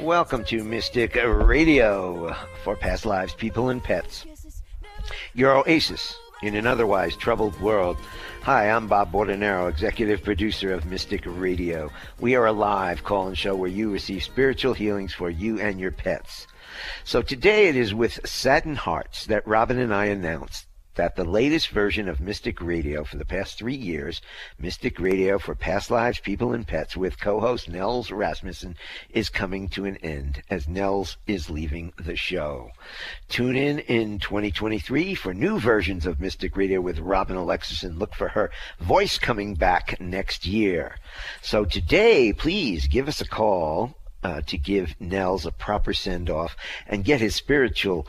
[0.00, 4.24] Welcome to Mystic Radio for past lives, people, and pets.
[5.34, 7.98] Your oasis in an otherwise troubled world.
[8.42, 11.90] Hi, I'm Bob Bordenero, executive producer of Mystic Radio.
[12.18, 15.78] We are a live call and show where you receive spiritual healings for you and
[15.78, 16.46] your pets.
[17.04, 21.68] So today it is with saddened hearts that Robin and I announced that the latest
[21.68, 24.20] version of Mystic Radio for the past three years,
[24.58, 28.76] Mystic Radio for Past Lives, People, and Pets, with co-host Nels Rasmussen,
[29.10, 32.70] is coming to an end as Nels is leaving the show.
[33.28, 38.14] Tune in in 2023 for new versions of Mystic Radio with Robin Alexis and look
[38.14, 38.50] for her
[38.80, 40.96] voice coming back next year.
[41.42, 46.56] So today, please give us a call uh, to give Nels a proper send off
[46.86, 48.06] and get his spiritual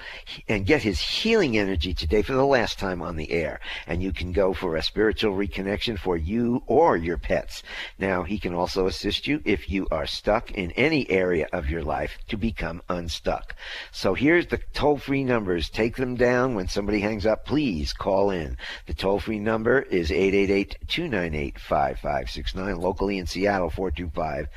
[0.48, 3.60] and get his healing energy today for the last time on the air.
[3.88, 7.64] And you can go for a spiritual reconnection for you or your pets.
[7.98, 11.84] Now, he can also assist you if you are stuck in any area of your
[11.84, 13.56] life to become unstuck.
[13.92, 15.70] So here's the toll free numbers.
[15.70, 17.46] Take them down when somebody hangs up.
[17.46, 18.58] Please call in.
[18.88, 24.48] The toll free number is 888 298 5569, locally in Seattle 425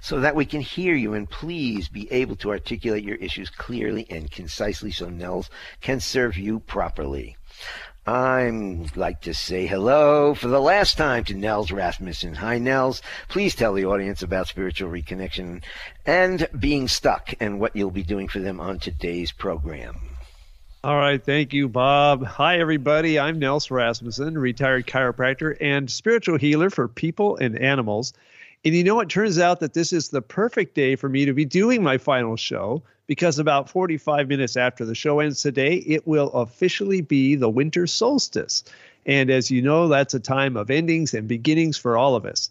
[0.00, 4.06] so that we can hear you and please be able to articulate your issues clearly
[4.10, 5.50] and concisely so Nels
[5.80, 7.36] can serve you properly.
[8.06, 12.34] I'd like to say hello for the last time to Nels Rasmussen.
[12.34, 13.02] Hi, Nels.
[13.28, 15.62] Please tell the audience about spiritual reconnection
[16.06, 19.94] and being stuck and what you'll be doing for them on today's program.
[20.82, 22.24] All right, thank you, Bob.
[22.24, 23.18] Hi, everybody.
[23.18, 28.14] I'm Nels Rasmussen, retired chiropractor and spiritual healer for people and animals.
[28.64, 31.32] And you know, it turns out that this is the perfect day for me to
[31.32, 36.06] be doing my final show because about 45 minutes after the show ends today, it
[36.06, 38.62] will officially be the winter solstice.
[39.06, 42.50] And as you know, that's a time of endings and beginnings for all of us.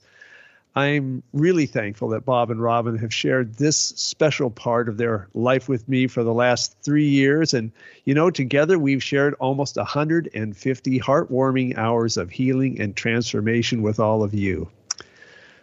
[0.76, 5.70] I'm really thankful that Bob and Robin have shared this special part of their life
[5.70, 7.54] with me for the last three years.
[7.54, 7.72] And,
[8.06, 14.24] you know, together we've shared almost 150 heartwarming hours of healing and transformation with all
[14.24, 14.70] of you.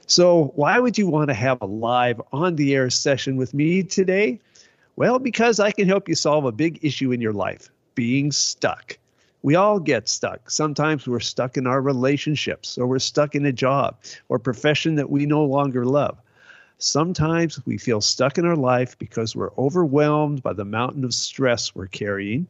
[0.09, 3.83] So, why would you want to have a live on the air session with me
[3.83, 4.39] today?
[4.94, 8.99] Well, because I can help you solve a big issue in your life being stuck.
[9.43, 10.49] We all get stuck.
[10.49, 13.97] Sometimes we're stuck in our relationships, or we're stuck in a job
[14.28, 16.16] or profession that we no longer love.
[16.78, 21.75] Sometimes we feel stuck in our life because we're overwhelmed by the mountain of stress
[21.75, 22.47] we're carrying.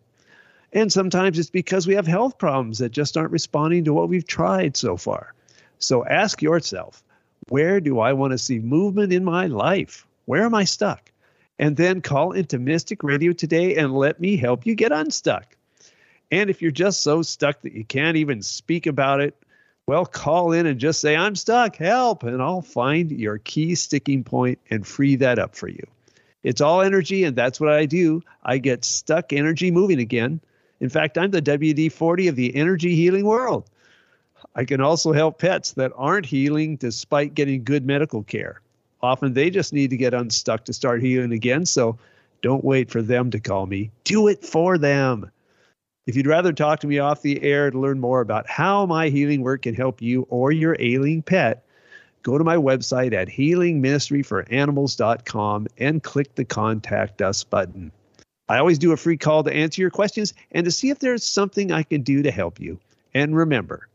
[0.74, 4.26] And sometimes it's because we have health problems that just aren't responding to what we've
[4.26, 5.32] tried so far.
[5.78, 7.02] So ask yourself
[7.48, 10.06] where do I want to see movement in my life?
[10.24, 11.10] Where am I stuck?
[11.58, 15.56] And then call into Mystic Radio today and let me help you get unstuck.
[16.30, 19.36] And if you're just so stuck that you can't even speak about it,
[19.86, 24.24] well, call in and just say, I'm stuck, help, and I'll find your key sticking
[24.24, 25.86] point and free that up for you.
[26.42, 28.22] It's all energy, and that's what I do.
[28.42, 30.40] I get stuck energy moving again.
[30.80, 33.70] In fact, I'm the WD 40 of the energy healing world.
[34.58, 38.62] I can also help pets that aren't healing despite getting good medical care.
[39.02, 41.98] Often they just need to get unstuck to start healing again, so
[42.40, 43.90] don't wait for them to call me.
[44.04, 45.30] Do it for them.
[46.06, 49.10] If you'd rather talk to me off the air to learn more about how my
[49.10, 51.66] healing work can help you or your ailing pet,
[52.22, 57.92] go to my website at healingministryforanimals.com and click the Contact Us button.
[58.48, 61.24] I always do a free call to answer your questions and to see if there's
[61.24, 62.80] something I can do to help you.
[63.12, 63.86] And remember,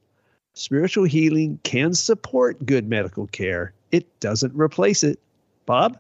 [0.53, 5.19] Spiritual healing can support good medical care, it doesn't replace it.
[5.65, 5.97] Bob?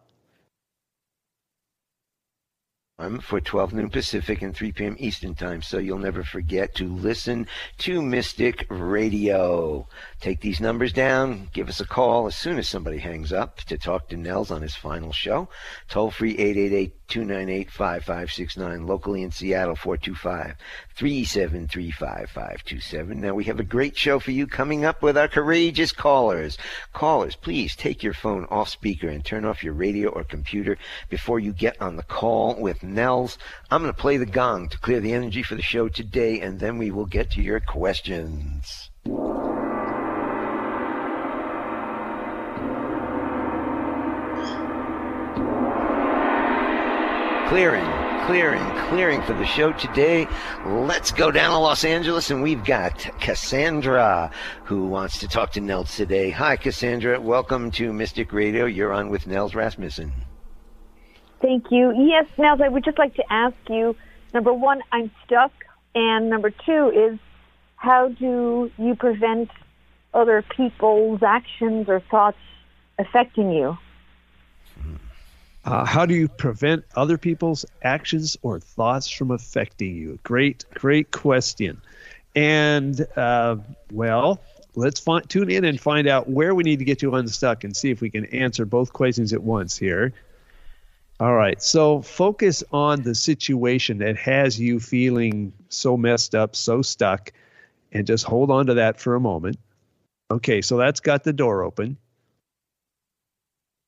[3.01, 4.95] I'm for 12 noon Pacific and 3 p.m.
[4.99, 7.47] Eastern Time, so you'll never forget to listen
[7.79, 9.87] to Mystic Radio.
[10.19, 13.77] Take these numbers down, give us a call as soon as somebody hangs up to
[13.77, 15.49] talk to Nels on his final show.
[15.89, 20.55] Toll free 888 298 5569, locally in Seattle 425
[20.95, 23.19] 373 5527.
[23.19, 26.57] Now we have a great show for you coming up with our courageous callers.
[26.93, 30.77] Callers, please take your phone off speaker and turn off your radio or computer
[31.09, 33.37] before you get on the call with Nels.
[33.69, 36.61] I'm going to play the gong to clear the energy for the show today, and
[36.61, 38.89] then we will get to your questions.
[47.51, 47.83] Clearing,
[48.27, 50.25] clearing, clearing for the show today.
[50.65, 54.31] Let's go down to Los Angeles, and we've got Cassandra
[54.63, 56.29] who wants to talk to Nels today.
[56.29, 57.19] Hi, Cassandra.
[57.19, 58.67] Welcome to Mystic Radio.
[58.67, 60.13] You're on with Nels Rasmussen.
[61.41, 61.93] Thank you.
[61.93, 63.97] Yes, Nels, I would just like to ask you
[64.33, 65.51] number one, I'm stuck.
[65.93, 67.19] And number two is
[67.75, 69.49] how do you prevent
[70.13, 72.37] other people's actions or thoughts
[72.97, 73.77] affecting you?
[75.63, 80.19] Uh, how do you prevent other people's actions or thoughts from affecting you?
[80.23, 81.81] Great, great question.
[82.35, 83.57] And, uh,
[83.91, 84.41] well,
[84.75, 87.91] let's tune in and find out where we need to get you unstuck and see
[87.91, 90.13] if we can answer both questions at once here.
[91.19, 91.61] All right.
[91.61, 97.31] So focus on the situation that has you feeling so messed up, so stuck,
[97.91, 99.59] and just hold on to that for a moment.
[100.31, 100.61] Okay.
[100.61, 101.97] So that's got the door open.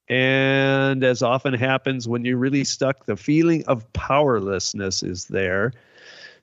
[0.10, 5.74] And as often happens when you're really stuck, the feeling of powerlessness is there.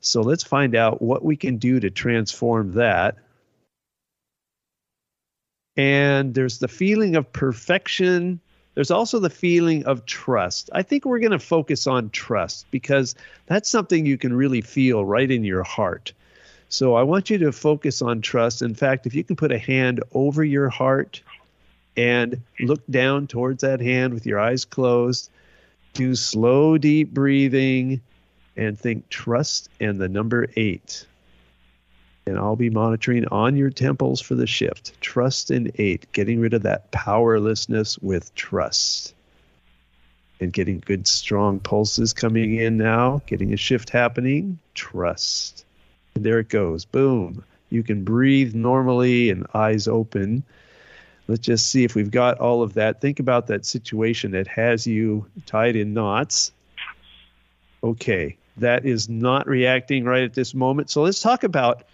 [0.01, 3.17] So let's find out what we can do to transform that.
[5.77, 8.41] And there's the feeling of perfection
[8.75, 10.71] there's also the feeling of trust.
[10.73, 13.15] I think we're going to focus on trust because
[13.47, 16.13] that's something you can really feel right in your heart.
[16.69, 18.63] So I want you to focus on trust.
[18.63, 21.21] In fact, if you can put a hand over your heart
[21.97, 25.31] and look down towards that hand with your eyes closed,
[25.93, 28.01] do slow, deep breathing
[28.57, 31.07] and think trust and the number eight
[32.31, 34.99] and I'll be monitoring on your temples for the shift.
[35.01, 39.15] Trust in eight, getting rid of that powerlessness with trust.
[40.41, 44.59] And getting good, strong pulses coming in now, getting a shift happening.
[44.75, 45.67] Trust.
[46.15, 46.85] And there it goes.
[46.87, 47.45] Boom.
[47.69, 50.45] You can breathe normally and eyes open.
[51.31, 53.01] Let's just see if we've got all of that.
[53.01, 56.51] Think about that situation that has you tied in knots.
[57.85, 60.91] Okay, that is not reacting right at this moment.
[60.91, 61.85] So let's talk about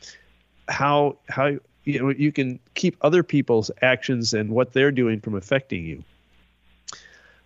[0.69, 5.35] how how you know you can keep other people's actions and what they're doing from
[5.35, 6.03] affecting you.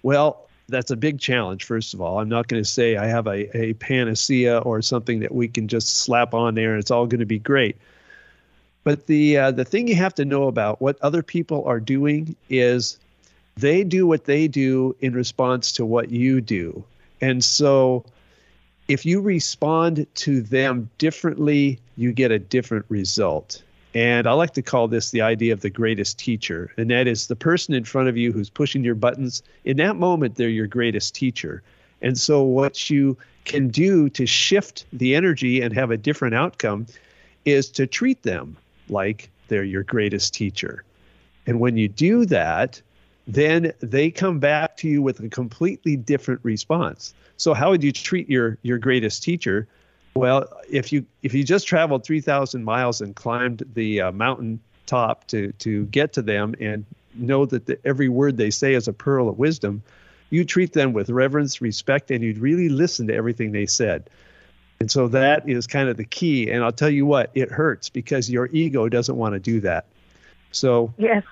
[0.05, 1.65] Well, that's a big challenge.
[1.65, 5.19] First of all, I'm not going to say I have a, a panacea or something
[5.21, 7.77] that we can just slap on there and it's all going to be great.
[8.83, 12.35] But the uh, the thing you have to know about what other people are doing
[12.49, 12.99] is
[13.57, 16.83] they do what they do in response to what you do,
[17.21, 18.05] and so
[18.91, 23.63] if you respond to them differently, you get a different result.
[23.95, 26.73] And I like to call this the idea of the greatest teacher.
[26.77, 29.45] And that is the person in front of you who's pushing your buttons.
[29.65, 31.63] In that moment, they're your greatest teacher.
[32.03, 36.87] And so, what you can do to shift the energy and have a different outcome
[37.45, 38.57] is to treat them
[38.91, 40.85] like they're your greatest teacher.
[41.47, 42.81] And when you do that,
[43.27, 47.15] then they come back to you with a completely different response.
[47.37, 49.69] So how would you treat your your greatest teacher?
[50.15, 55.27] Well, if you if you just traveled 3,000 miles and climbed the uh, mountain top
[55.29, 58.93] to to get to them and know that the, every word they say is a
[58.93, 59.83] pearl of wisdom,
[60.31, 64.11] you treat them with reverence, respect, and you'd really listen to everything they said.
[64.81, 66.51] And so that is kind of the key.
[66.51, 69.87] And I'll tell you what, it hurts because your ego doesn't want to do that.
[70.53, 71.23] So yes,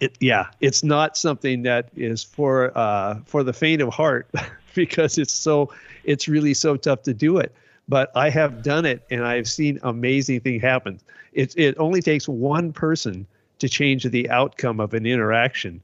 [0.00, 4.28] it yeah, it's not something that is for uh, for the faint of heart.
[4.74, 5.72] because it's so
[6.04, 7.50] it's really so tough to do it
[7.88, 11.00] but I have done it and I've seen amazing things happen.
[11.32, 13.26] It it only takes one person
[13.58, 15.80] to change the outcome of an interaction,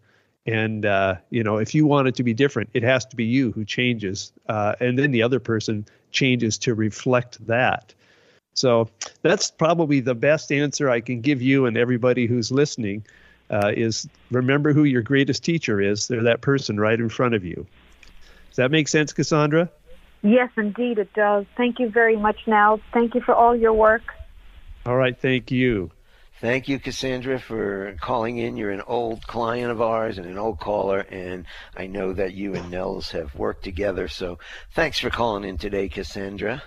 [0.47, 3.25] and uh, you know if you want it to be different, it has to be
[3.25, 7.95] you who changes, uh, and then the other person changes to reflect that.
[8.55, 8.89] So
[9.23, 13.05] that's probably the best answer I can give you and everybody who's listening.
[13.51, 16.09] Uh, is remember who your greatest teacher is.
[16.09, 17.67] They're that person right in front of you.
[18.49, 19.69] Does that make sense, Cassandra?
[20.23, 21.47] Yes, indeed it does.
[21.57, 24.03] Thank you very much, Now, Thank you for all your work.
[24.87, 25.91] All right, thank you.
[26.43, 28.57] Thank you, Cassandra, for calling in.
[28.57, 31.47] You're an old client of ours and an old caller, and
[31.77, 34.09] I know that you and Nels have worked together.
[34.09, 34.41] So
[34.73, 36.61] thanks for calling in today, Cassandra.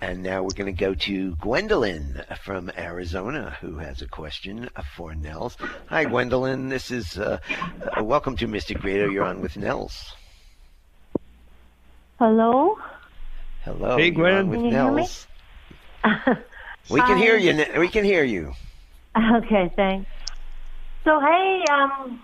[0.00, 5.12] And now we're going to go to Gwendolyn from Arizona, who has a question for
[5.16, 5.56] Nels.
[5.88, 6.68] Hi, Gwendolyn.
[6.68, 7.40] This is uh,
[7.98, 9.06] uh, welcome to Mystic Radio.
[9.06, 10.14] You're on with Nels.
[12.20, 12.78] Hello.
[13.64, 13.96] Hello.
[13.96, 14.34] Hey, you're Gwen.
[14.34, 15.08] on with Can you hear me?
[16.04, 16.36] Nels.
[16.90, 17.18] We can Hi.
[17.18, 17.64] hear you.
[17.78, 18.54] We can hear you.
[19.16, 20.10] Okay, thanks.
[21.04, 22.22] So, hey, um,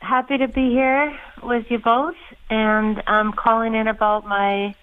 [0.00, 2.14] happy to be here with you both,
[2.50, 4.74] and I'm calling in about my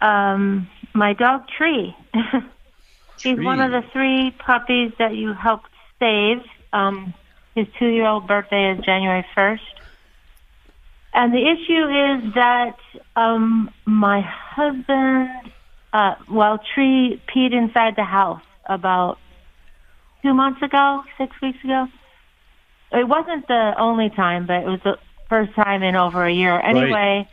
[0.00, 1.96] um my dog Tree.
[3.22, 6.38] He's one of the three puppies that you helped save.
[6.72, 7.14] Um,
[7.54, 9.62] his two-year-old birthday is January first,
[11.12, 12.76] and the issue is that
[13.16, 15.52] um, my husband,
[15.96, 19.18] uh, well, Tree peed inside the house about
[20.22, 21.88] two months ago, six weeks ago.
[22.92, 24.98] It wasn't the only time, but it was the
[25.30, 26.60] first time in over a year.
[26.60, 27.26] Anyway,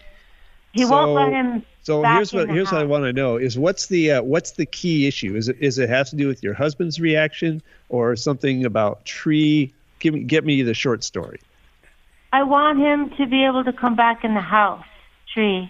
[0.72, 1.66] he won't So- let him.
[1.82, 4.22] So back here's what the here's what I want to know is what's the uh,
[4.24, 5.36] what's the key issue?
[5.36, 9.74] Is it is it has to do with your husband's reaction or something about tree?
[10.00, 11.42] Give me get me the short story.
[12.32, 14.86] I want him to be able to come back in the house,
[15.34, 15.70] tree.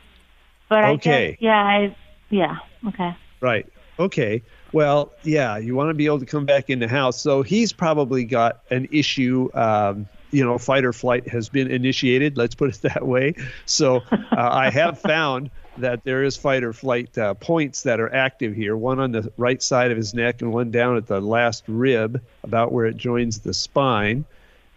[0.69, 1.31] But I Okay.
[1.31, 1.95] guess, yeah, I,
[2.29, 2.57] yeah,
[2.87, 3.15] okay.
[3.41, 3.67] Right.
[3.99, 4.41] Okay.
[4.71, 7.21] Well, yeah, you want to be able to come back in the house.
[7.21, 9.49] So he's probably got an issue.
[9.53, 12.37] Um, you know, fight or flight has been initiated.
[12.37, 13.35] Let's put it that way.
[13.65, 18.13] So uh, I have found that there is fight or flight uh, points that are
[18.13, 18.75] active here.
[18.75, 22.21] One on the right side of his neck and one down at the last rib,
[22.43, 24.25] about where it joins the spine.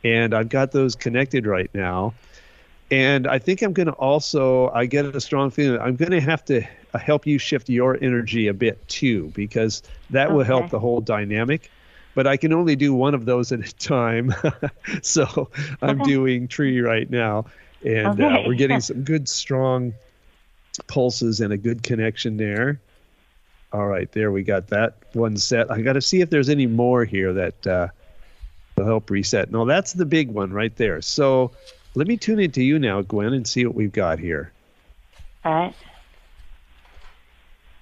[0.04, 2.14] And I've got those connected right now.
[2.90, 6.20] And I think I'm going to also, I get a strong feeling, I'm going to
[6.20, 6.62] have to
[6.94, 11.00] uh, help you shift your energy a bit too, because that will help the whole
[11.00, 11.72] dynamic.
[12.14, 14.32] But I can only do one of those at a time.
[15.02, 15.50] so
[15.82, 16.04] I'm Okay.
[16.04, 17.46] doing tree right now.
[17.84, 19.92] And uh, we're getting some good, strong
[20.86, 22.80] pulses and a good connection there.
[23.72, 25.70] All right, there we got that one set.
[25.70, 27.88] I got to see if there's any more here that uh,
[28.78, 29.50] will help reset.
[29.50, 31.02] No, that's the big one right there.
[31.02, 31.52] So
[31.96, 34.52] let me tune into you now, Gwen, and see what we've got here.
[35.44, 35.74] All right.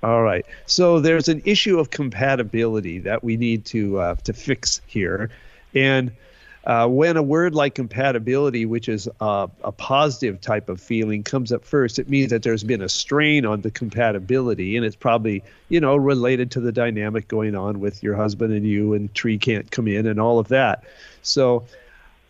[0.05, 0.47] All right.
[0.67, 5.31] So there's an issue of compatibility that we need to uh, to fix here,
[5.75, 6.13] and
[6.65, 11.53] uh, when a word like compatibility, which is uh, a positive type of feeling, comes
[11.53, 15.43] up first, it means that there's been a strain on the compatibility, and it's probably
[15.71, 19.39] you know related to the dynamic going on with your husband and you, and tree
[19.39, 20.85] can't come in, and all of that.
[21.23, 21.65] So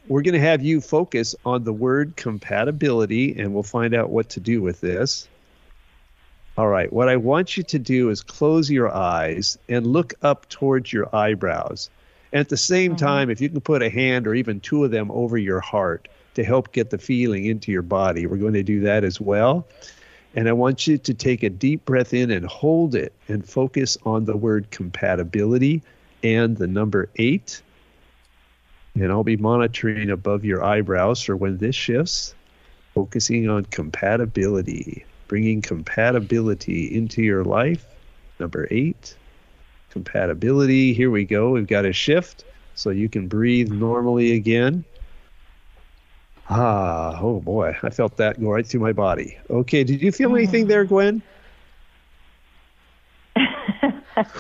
[0.08, 4.28] we're going to have you focus on the word compatibility, and we'll find out what
[4.30, 5.28] to do with this.
[6.56, 6.92] All right.
[6.92, 11.14] What I want you to do is close your eyes and look up towards your
[11.14, 11.90] eyebrows.
[12.32, 13.04] And at the same mm-hmm.
[13.04, 16.08] time, if you can put a hand or even two of them over your heart
[16.34, 19.66] to help get the feeling into your body, we're going to do that as well.
[20.37, 23.96] And I want you to take a deep breath in and hold it and focus
[24.04, 25.82] on the word compatibility
[26.23, 27.62] and the number eight.
[28.95, 32.35] And I'll be monitoring above your eyebrows for when this shifts,
[32.95, 37.85] focusing on compatibility bringing compatibility into your life.
[38.39, 39.17] Number eight,
[39.91, 40.93] compatibility.
[40.93, 41.51] Here we go.
[41.51, 44.85] We've got a shift so you can breathe normally again.
[46.51, 49.39] Ah, oh boy, I felt that go right through my body.
[49.49, 51.23] Okay, did you feel anything there, Gwen?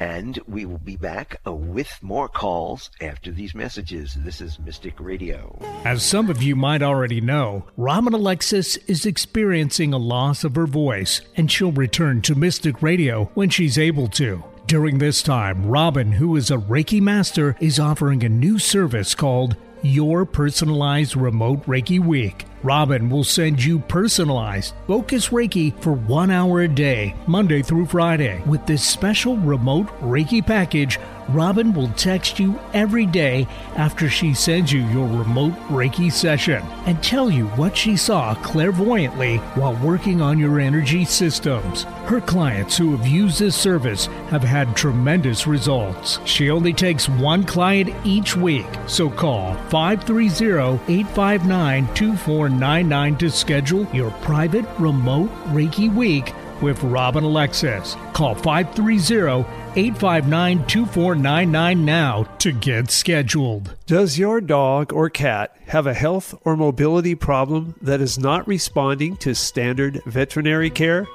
[0.00, 4.16] And we will be back uh, with more calls after these messages.
[4.18, 5.56] This is Mystic Radio.
[5.84, 10.66] As some of you might already know, Robin Alexis is experiencing a loss of her
[10.66, 14.42] voice, and she'll return to Mystic Radio when she's able to.
[14.68, 19.56] During this time, Robin, who is a Reiki master, is offering a new service called
[19.80, 22.44] Your Personalized Remote Reiki Week.
[22.62, 28.42] Robin will send you personalized focus Reiki for one hour a day, Monday through Friday.
[28.44, 30.98] With this special remote Reiki package,
[31.28, 37.02] Robin will text you every day after she sends you your remote Reiki session and
[37.02, 41.82] tell you what she saw clairvoyantly while working on your energy systems.
[42.06, 46.18] Her clients who have used this service have had tremendous results.
[46.24, 54.10] She only takes one client each week, so call 530 859 2499 to schedule your
[54.22, 56.32] private remote Reiki week
[56.62, 57.96] with Robin Alexis.
[58.12, 59.44] Call 530
[59.78, 63.76] 859 2499 now to get scheduled.
[63.86, 69.16] Does your dog or cat have a health or mobility problem that is not responding
[69.18, 71.06] to standard veterinary care?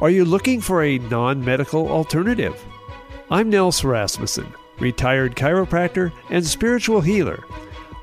[0.00, 2.58] Are you looking for a non medical alternative?
[3.30, 7.44] I'm Nels Rasmussen, retired chiropractor and spiritual healer.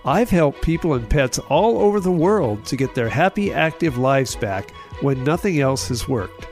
[0.05, 4.35] I've helped people and pets all over the world to get their happy, active lives
[4.35, 4.69] back
[5.01, 6.47] when nothing else has worked.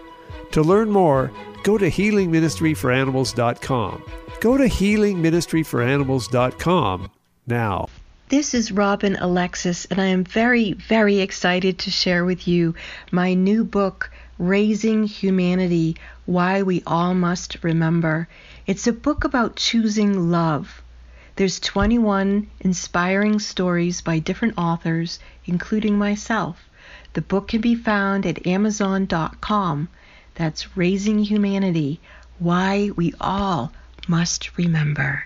[0.53, 1.31] To learn more,
[1.63, 4.03] go to healingministryforanimals.com.
[4.41, 7.11] Go to healingministryforanimals.com
[7.47, 7.87] now.
[8.29, 12.75] This is Robin Alexis, and I am very, very excited to share with you
[13.11, 18.27] my new book, Raising Humanity Why We All Must Remember.
[18.65, 20.81] It's a book about choosing love.
[21.35, 26.69] There's 21 inspiring stories by different authors, including myself.
[27.13, 29.89] The book can be found at Amazon.com.
[30.35, 31.99] That's Raising Humanity
[32.39, 33.71] Why We All
[34.07, 35.25] Must Remember.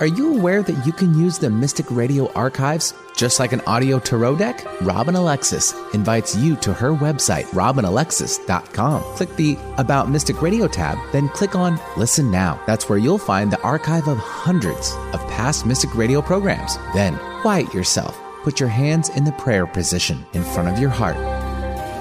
[0.00, 4.00] Are you aware that you can use the Mystic Radio archives just like an audio
[4.00, 4.66] tarot deck?
[4.82, 9.02] Robin Alexis invites you to her website, robinalexis.com.
[9.14, 12.60] Click the About Mystic Radio tab, then click on Listen Now.
[12.66, 16.76] That's where you'll find the archive of hundreds of past Mystic Radio programs.
[16.92, 18.18] Then quiet yourself.
[18.42, 21.16] Put your hands in the prayer position in front of your heart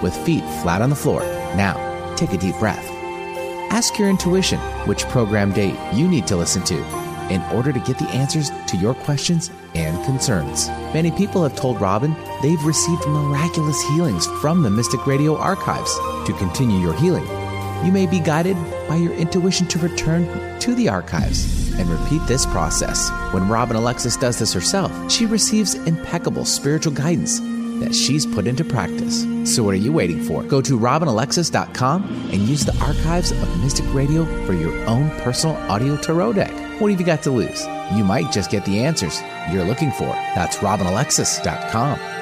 [0.04, 1.22] with feet flat on the floor.
[1.56, 2.86] Now, take a deep breath.
[3.72, 6.76] Ask your intuition which program date you need to listen to
[7.32, 10.68] in order to get the answers to your questions and concerns.
[10.94, 15.92] Many people have told Robin they've received miraculous healings from the Mystic Radio archives.
[16.28, 17.26] To continue your healing,
[17.84, 22.46] you may be guided by your intuition to return to the archives and repeat this
[22.46, 23.10] process.
[23.32, 27.40] When Robin Alexis does this herself, she receives impeccable spiritual guidance
[27.84, 29.26] that she's put into practice.
[29.46, 30.44] So, what are you waiting for?
[30.44, 35.98] Go to robinalexis.com and use the archives of Mystic Radio for your own personal audio
[35.98, 36.52] tarot deck.
[36.80, 37.66] What have you got to lose?
[37.96, 40.08] You might just get the answers you're looking for.
[40.36, 42.13] That's robinalexis.com.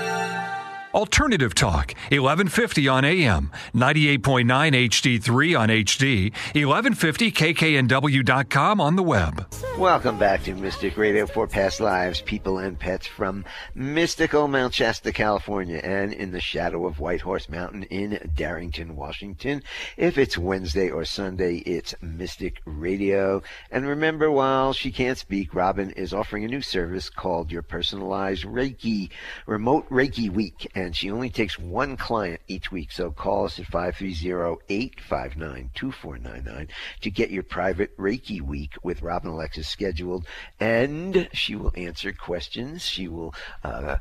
[0.94, 4.46] Alternative Talk, 1150 on AM, 98.9
[4.90, 9.46] HD3 on HD, 1150kknw.com on the web.
[9.78, 15.14] Welcome back to Mystic Radio for Past Lives, People and Pets from mystical Mount Shasta,
[15.14, 19.64] California, and in the shadow of White Horse Mountain in Darrington, Washington.
[19.96, 23.42] If it's Wednesday or Sunday, it's Mystic Radio.
[23.72, 28.44] And remember, while she can't speak, Robin is offering a new service called Your Personalized
[28.44, 29.10] Reiki,
[29.46, 32.92] Remote Reiki Week and she only takes one client each week.
[32.92, 36.68] So call us at 530-859-2499
[37.02, 40.26] to get your private Reiki week with Robin Alexis scheduled,
[40.60, 42.84] and she will answer questions.
[42.84, 43.96] She will uh,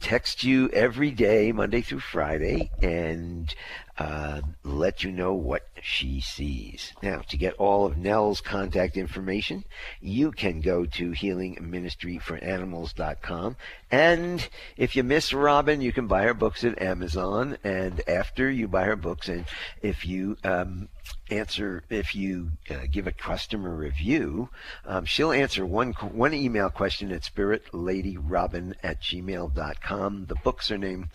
[0.00, 3.54] text you every day, Monday through Friday, and
[3.98, 6.92] uh, let you know what she sees.
[7.02, 9.62] Now, to get all of Nels' contact information,
[10.00, 13.56] you can go to healingministryforanimals.com.
[13.90, 17.56] And if you miss Robin, you can buy her books at Amazon.
[17.62, 19.44] And after you buy her books, and
[19.80, 20.88] if you um,
[21.30, 24.48] answer if you uh, give a customer review
[24.86, 31.08] um, she'll answer one one email question at spiritladyrobin at gmail.com the books are named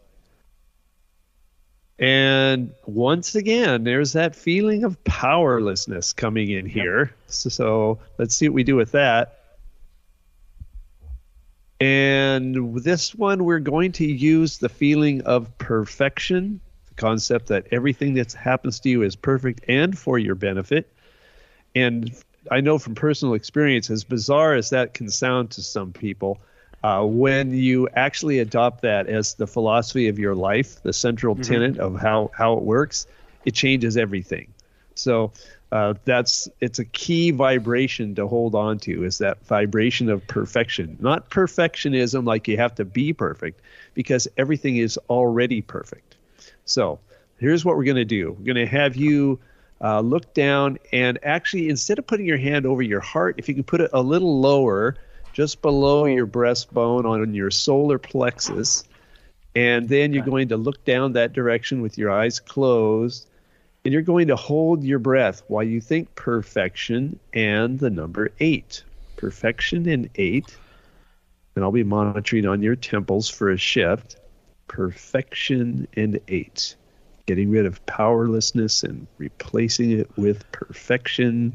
[1.98, 7.14] And once again, there's that feeling of powerlessness coming in here.
[7.28, 9.43] So, so let's see what we do with that.
[11.84, 18.14] And this one, we're going to use the feeling of perfection the concept that everything
[18.14, 20.90] that happens to you is perfect and for your benefit.
[21.76, 22.16] And
[22.50, 26.40] I know from personal experience, as bizarre as that can sound to some people,
[26.86, 31.54] uh, when you actually adopt that as the philosophy of your life, the central mm-hmm.
[31.54, 33.08] tenet of how, how it works,
[33.44, 34.48] it changes everything.
[34.96, 35.34] So
[35.74, 40.96] uh, that's it's a key vibration to hold on to is that vibration of perfection,
[41.00, 43.60] not perfectionism like you have to be perfect,
[43.96, 46.16] because everything is already perfect.
[46.66, 47.00] So
[47.40, 49.40] here's what we're going to do we're going to have you
[49.82, 53.56] uh, look down and actually, instead of putting your hand over your heart, if you
[53.56, 54.96] can put it a little lower,
[55.34, 58.84] just below your breastbone on your solar plexus.
[59.56, 63.26] And then you're going to look down that direction with your eyes closed.
[63.86, 68.84] And you're going to hold your breath while you think perfection and the number eight.
[69.18, 70.56] Perfection and eight.
[71.56, 74.18] And I'll be monitoring on your temples for a shift
[74.68, 76.76] perfection and eight.
[77.26, 81.54] Getting rid of powerlessness and replacing it with perfection.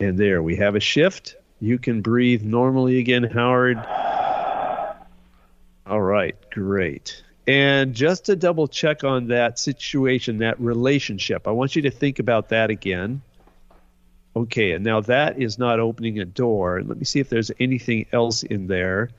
[0.00, 1.36] And there we have a shift.
[1.60, 3.78] You can breathe normally again, Howard.
[5.86, 7.22] All right, great.
[7.46, 12.18] And just to double check on that situation, that relationship, I want you to think
[12.18, 13.20] about that again.
[14.36, 16.82] Okay, and now that is not opening a door.
[16.82, 19.10] Let me see if there's anything else in there.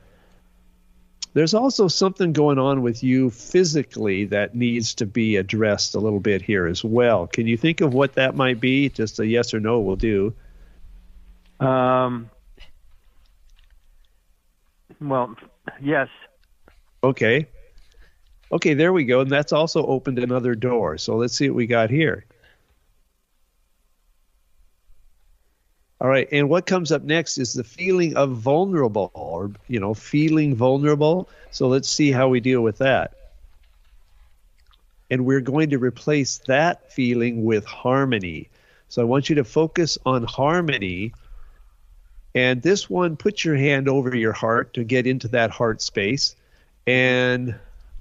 [1.32, 6.20] There's also something going on with you physically that needs to be addressed a little
[6.20, 7.26] bit here as well.
[7.26, 8.88] Can you think of what that might be?
[8.88, 10.34] Just a yes or no will do.
[11.60, 12.30] Um,
[15.00, 15.36] well,
[15.80, 16.08] yes.
[17.04, 17.46] Okay.
[18.52, 19.20] Okay, there we go.
[19.20, 20.98] And that's also opened another door.
[20.98, 22.24] So let's see what we got here.
[25.98, 29.94] All right, and what comes up next is the feeling of vulnerable, or you know,
[29.94, 31.28] feeling vulnerable.
[31.50, 33.14] So let's see how we deal with that.
[35.10, 38.50] And we're going to replace that feeling with harmony.
[38.88, 41.12] So I want you to focus on harmony.
[42.34, 46.36] And this one, put your hand over your heart to get into that heart space.
[46.86, 47.54] And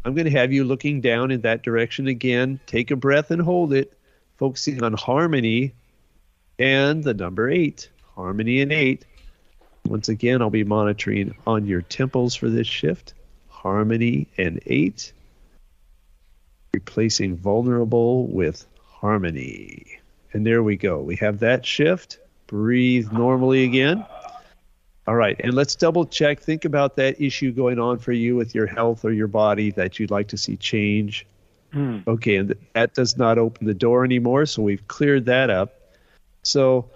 [0.06, 2.60] I'm going to have you looking down in that direction again.
[2.68, 3.98] Take a breath and hold it,
[4.38, 5.74] focusing on harmony
[6.60, 9.04] and the number eight, harmony and eight.
[9.88, 13.16] Once again, I'll be monitoring on your temples for this shift,
[13.50, 15.12] harmony and eight,
[16.72, 20.00] replacing vulnerable with harmony.
[20.34, 21.02] And there we go.
[21.02, 22.20] We have that shift.
[22.46, 24.06] Breathe normally again.
[25.08, 26.40] All right, and let's double check.
[26.40, 30.00] Think about that issue going on for you with your health or your body that
[30.00, 31.28] you'd like to see change.
[31.74, 32.08] Mm.
[32.08, 35.74] Okay, and that does not open the door anymore, so we've cleared that up.
[36.42, 36.90] So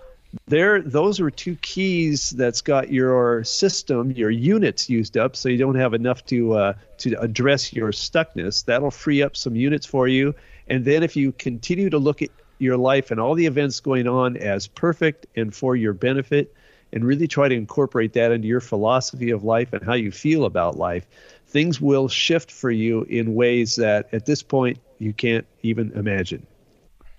[0.48, 5.58] there those are two keys that's got your system your units used up so you
[5.58, 10.08] don't have enough to uh, to address your stuckness that'll free up some units for
[10.08, 10.36] you
[10.68, 14.08] and then if you continue to look at your life and all the events going
[14.08, 16.54] on as perfect and for your benefit
[16.92, 20.46] and really try to incorporate that into your philosophy of life and how you feel
[20.46, 21.06] about life,
[21.48, 26.46] things will shift for you in ways that at this point you can't even imagine.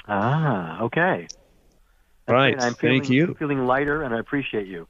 [0.08, 1.26] Ah, okay.
[2.28, 2.60] All right.
[2.60, 3.34] I'm feeling, Thank you.
[3.38, 4.86] feeling lighter, and I appreciate you.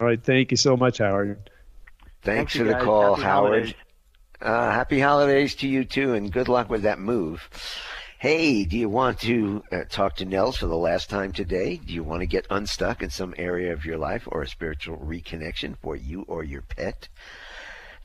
[0.00, 0.22] All right.
[0.22, 1.50] Thank you so much, Howard.
[2.22, 2.84] Thanks Thank for the guys.
[2.84, 3.50] call, Happy Howard.
[3.52, 3.74] holidays.
[4.42, 7.46] Uh, happy holidays to you too, and good luck with that move.
[8.20, 11.78] Hey, do you want to uh, talk to Nels for the last time today?
[11.78, 14.98] Do you want to get unstuck in some area of your life or a spiritual
[14.98, 17.08] reconnection for you or your pet?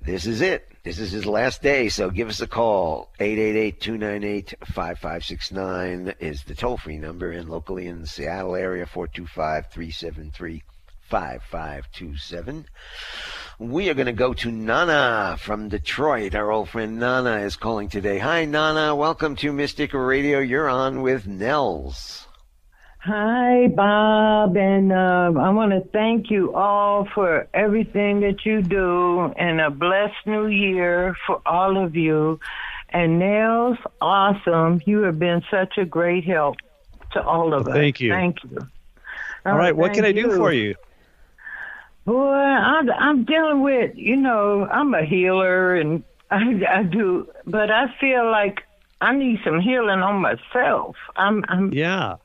[0.01, 0.71] This is it.
[0.84, 3.10] This is his last day, so give us a call.
[3.19, 8.86] 888-298-5569 is the toll-free number, and locally in the Seattle area,
[11.10, 12.65] 425-373-5527.
[13.58, 16.36] We are going to go to Nana from Detroit.
[16.36, 18.20] Our old friend Nana is calling today.
[18.20, 18.96] Hi, Nana.
[18.96, 20.39] Welcome to Mystic Radio.
[20.39, 22.28] You're on with Nels.
[23.00, 29.32] Hi, Bob, and uh, I want to thank you all for everything that you do,
[29.38, 32.39] and a blessed new year for all of you.
[32.89, 34.82] And Nels, awesome!
[34.88, 36.56] You have been such a great help
[37.12, 37.76] to all of us.
[37.76, 38.12] Thank you.
[38.12, 38.58] Thank you.
[39.46, 39.76] All right.
[39.76, 40.74] What can I thank do for you?
[42.06, 47.72] Boy, I'm, I'm dealing with, you know, I'm a healer and I, I do, but
[47.72, 48.62] I feel like
[49.02, 50.96] I need some healing on myself.
[51.15, 52.18] I'm, I'm, Yeah.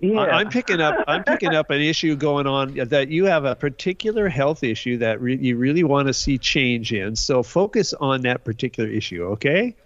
[0.00, 0.20] yeah.
[0.20, 0.96] I- I'm picking up.
[1.06, 5.20] I'm picking up an issue going on that you have a particular health issue that
[5.20, 7.14] re- you really want to see change in.
[7.14, 9.24] So focus on that particular issue.
[9.32, 9.76] Okay.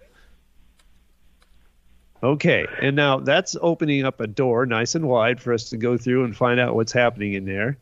[2.23, 2.65] Okay.
[2.81, 6.23] And now that's opening up a door nice and wide for us to go through
[6.23, 7.77] and find out what's happening in there.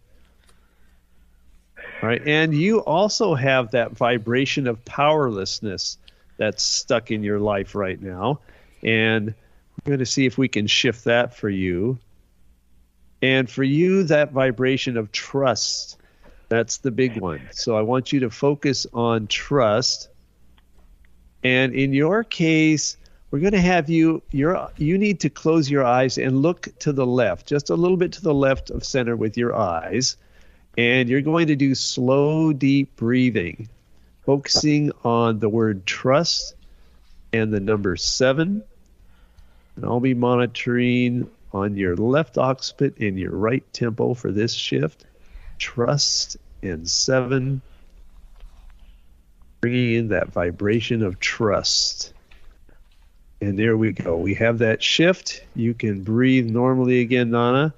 [2.01, 2.21] Right.
[2.25, 5.97] And you also have that vibration of powerlessness
[6.37, 8.39] that's stuck in your life right now.
[8.81, 9.33] And
[9.85, 11.99] we're going to see if we can shift that for you.
[13.21, 15.97] And for you, that vibration of trust,
[16.47, 17.41] that's the big one.
[17.51, 20.07] So I want you to focus on trust.
[21.43, 22.95] And in your case,
[23.31, 26.91] we're going to have you your you need to close your eyes and look to
[26.91, 30.17] the left, just a little bit to the left of center with your eyes.
[30.79, 33.67] And you're going to do slow, deep breathing,
[34.25, 36.55] focusing on the word trust
[37.33, 38.63] and the number seven.
[39.75, 45.03] And I'll be monitoring on your left occiput and your right temple for this shift.
[45.57, 47.61] Trust and seven.
[49.59, 52.13] Bringing in that vibration of trust.
[53.41, 54.15] And there we go.
[54.15, 55.43] We have that shift.
[55.57, 57.73] You can breathe normally again, Nana.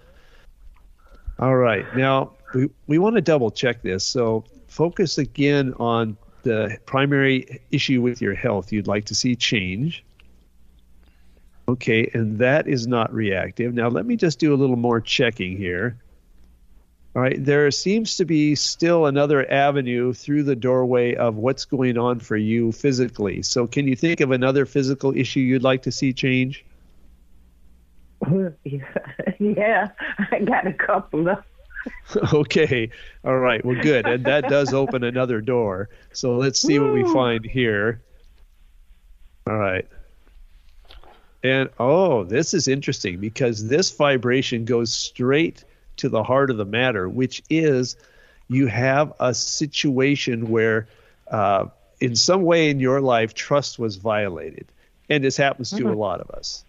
[1.39, 1.97] All right.
[1.97, 4.05] Now, we, we want to double check this.
[4.05, 10.03] So focus again on the primary issue with your health you'd like to see change.
[11.67, 13.73] Okay, and that is not reactive.
[13.73, 15.97] Now, let me just do a little more checking here.
[17.15, 21.97] All right, there seems to be still another avenue through the doorway of what's going
[21.97, 23.41] on for you physically.
[23.43, 26.65] So, can you think of another physical issue you'd like to see change?
[29.39, 29.89] yeah,
[30.31, 31.37] I got a couple of.
[32.33, 32.89] okay,
[33.23, 34.07] all right, well, good.
[34.07, 35.89] And that does open another door.
[36.13, 38.01] So, let's see what we find here.
[39.47, 39.87] All right.
[41.43, 45.63] And oh, this is interesting because this vibration goes straight
[45.97, 47.95] to the heart of the matter, which is
[48.47, 50.87] you have a situation where,
[51.29, 51.65] uh,
[51.99, 54.67] in some way in your life, trust was violated.
[55.09, 55.93] And this happens to Mhm.
[55.93, 56.63] a lot of us,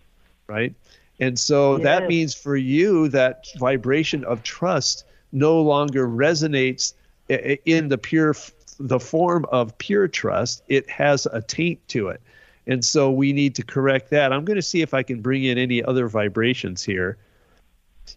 [0.48, 0.75] right?
[1.20, 6.94] And so that means for you, that vibration of trust no longer resonates
[7.29, 8.35] in the pure,
[8.81, 10.62] the form of pure trust.
[10.68, 12.20] It has a taint to it.
[12.66, 14.33] And so we need to correct that.
[14.33, 17.16] I'm going to see if I can bring in any other vibrations here.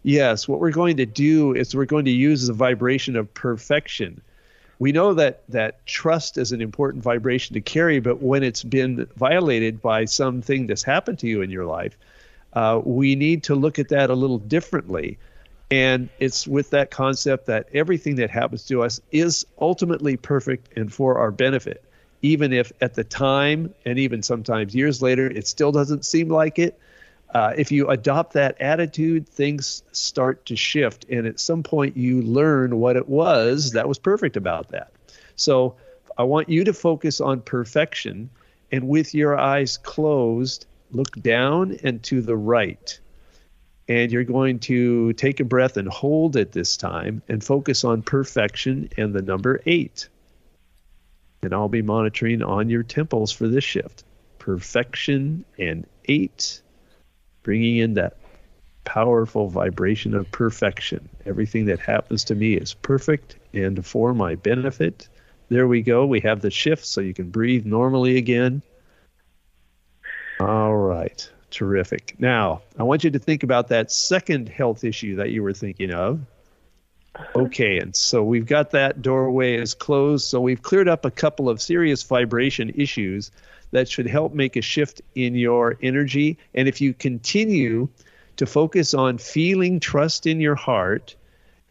[0.02, 4.20] Yes, what we're going to do is we're going to use the vibration of perfection.
[4.78, 9.06] We know that that trust is an important vibration to carry, but when it's been
[9.16, 11.96] violated by something that's happened to you in your life,
[12.56, 15.18] uh, we need to look at that a little differently.
[15.70, 20.92] And it's with that concept that everything that happens to us is ultimately perfect and
[20.92, 21.84] for our benefit
[22.22, 26.58] even if at the time and even sometimes years later it still doesn't seem like
[26.58, 26.78] it.
[27.34, 32.22] Uh, if you adopt that attitude, things start to shift, and at some point you
[32.22, 34.92] learn what it was that was perfect about that.
[35.34, 35.74] So
[36.16, 38.30] I want you to focus on perfection,
[38.72, 42.98] and with your eyes closed, look down and to the right.
[43.88, 48.02] And you're going to take a breath and hold it this time and focus on
[48.02, 50.08] perfection and the number eight
[51.46, 54.04] and I'll be monitoring on your temples for this shift.
[54.38, 56.60] Perfection and eight,
[57.42, 58.16] bringing in that
[58.84, 61.08] powerful vibration of perfection.
[61.24, 65.08] Everything that happens to me is perfect and for my benefit.
[65.48, 66.06] There we go.
[66.06, 68.62] We have the shift so you can breathe normally again.
[70.40, 71.28] All right.
[71.50, 72.16] Terrific.
[72.18, 75.92] Now, I want you to think about that second health issue that you were thinking
[75.92, 76.20] of.
[77.34, 80.26] Okay, and so we've got that doorway is closed.
[80.26, 83.30] So we've cleared up a couple of serious vibration issues
[83.70, 86.38] that should help make a shift in your energy.
[86.54, 87.88] And if you continue
[88.36, 91.16] to focus on feeling trust in your heart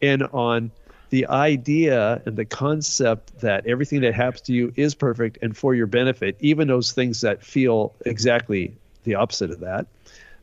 [0.02, 0.72] and on
[1.10, 5.74] the idea and the concept that everything that happens to you is perfect and for
[5.74, 9.86] your benefit, even those things that feel exactly the opposite of that,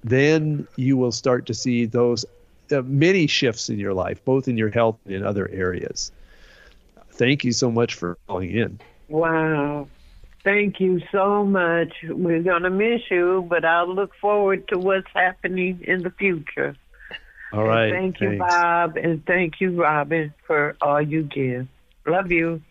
[0.04, 2.26] then you will start to see those
[2.72, 6.12] uh, many shifts in your life, both in your health and in other areas.
[7.12, 8.80] Thank you so much for calling in.
[9.10, 9.88] Wow.
[10.44, 11.94] Thank you so much.
[12.04, 16.76] We're going to miss you, but I'll look forward to what's happening in the future.
[17.54, 17.94] All right.
[17.94, 18.38] And thank you.
[18.40, 21.68] Bob, and thank you, Robin, for all you give.
[22.06, 22.62] Love you.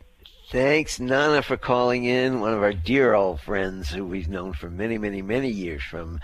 [0.50, 2.40] Thanks, Nana, for calling in.
[2.40, 6.20] One of our dear old friends who we've known for many, many, many years from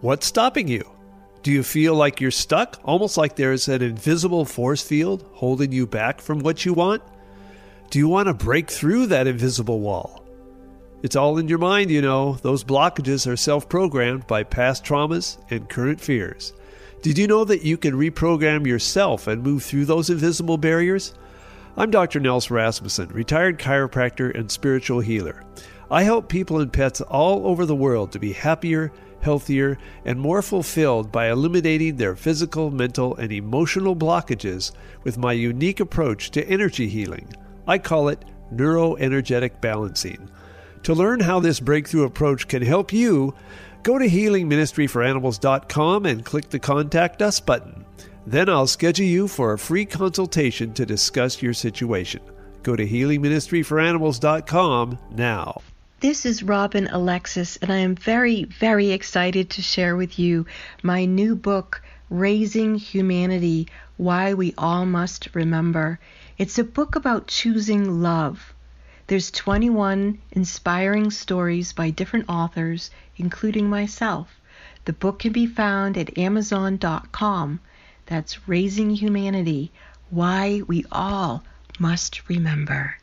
[0.00, 0.95] What's stopping you?
[1.46, 5.86] Do you feel like you're stuck, almost like there's an invisible force field holding you
[5.86, 7.04] back from what you want?
[7.88, 10.24] Do you want to break through that invisible wall?
[11.04, 12.32] It's all in your mind, you know.
[12.42, 16.52] Those blockages are self programmed by past traumas and current fears.
[17.02, 21.14] Did you know that you can reprogram yourself and move through those invisible barriers?
[21.76, 22.18] I'm Dr.
[22.18, 25.44] Nels Rasmussen, retired chiropractor and spiritual healer.
[25.92, 28.90] I help people and pets all over the world to be happier,
[29.26, 34.70] healthier, and more fulfilled by eliminating their physical, mental, and emotional blockages
[35.02, 37.28] with my unique approach to energy healing.
[37.66, 40.30] I call it neuroenergetic balancing.
[40.84, 43.34] To learn how this breakthrough approach can help you,
[43.82, 47.84] go to healingministryforanimals.com and click the Contact Us button.
[48.26, 52.22] Then I'll schedule you for a free consultation to discuss your situation.
[52.62, 55.60] Go to healingministryforanimals.com now.
[56.00, 60.44] This is Robin Alexis, and I am very, very excited to share with you
[60.82, 61.80] my new book,
[62.10, 65.98] Raising Humanity Why We All Must Remember.
[66.36, 68.52] It's a book about choosing love.
[69.06, 74.38] There's 21 inspiring stories by different authors, including myself.
[74.84, 77.60] The book can be found at Amazon.com.
[78.04, 79.72] That's Raising Humanity
[80.10, 81.42] Why We All
[81.78, 82.96] Must Remember.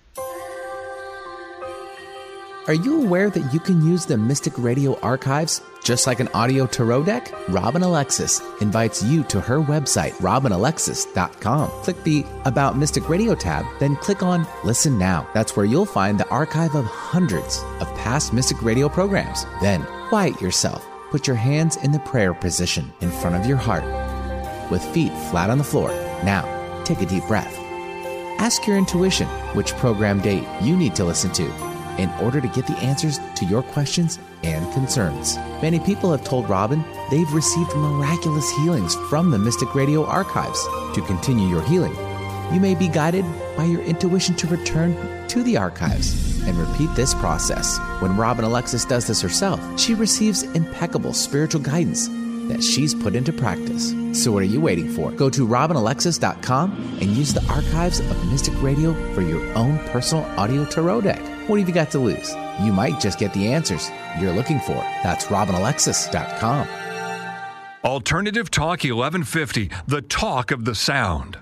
[2.66, 6.66] Are you aware that you can use the Mystic Radio archives just like an audio
[6.66, 7.30] tarot deck?
[7.50, 11.70] Robin Alexis invites you to her website, robinalexis.com.
[11.84, 15.28] Click the About Mystic Radio tab, then click on Listen Now.
[15.34, 19.46] That's where you'll find the archive of hundreds of past Mystic Radio programs.
[19.62, 20.88] Then quiet yourself.
[21.12, 23.84] Put your hands in the prayer position in front of your heart
[24.72, 25.90] with feet flat on the floor.
[26.24, 26.48] Now,
[26.86, 27.58] take a deep breath.
[28.40, 32.68] Ask your intuition which program date you need to listen to in order to get
[32.68, 35.38] the answers to your questions and concerns.
[35.62, 40.62] Many people have told Robin they've received miraculous healings from the Mystic Radio archives.
[40.96, 41.96] To continue your healing,
[42.54, 47.14] you may be guided by your intuition to return to the archives and repeat this
[47.16, 47.78] process.
[48.00, 52.10] When Robin Alexis does this herself, she receives impeccable spiritual guidance
[52.50, 53.94] that she's put into practice.
[54.12, 55.12] So what are you waiting for?
[55.12, 60.66] Go to robinalexis.com and use the archives of Mystic Radio for your own personal audio
[60.66, 61.33] tarot deck.
[61.48, 62.34] What have you got to lose?
[62.62, 64.76] You might just get the answers you're looking for.
[65.04, 66.68] That's robinalexis.com.
[67.84, 71.38] Alternative Talk 1150, the talk of the sound.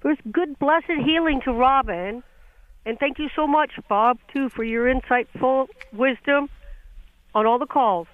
[0.00, 2.22] First, good blessed healing to Robin.
[2.88, 6.48] And thank you so much, Bob, too, for your insightful wisdom
[7.34, 8.06] on all the calls.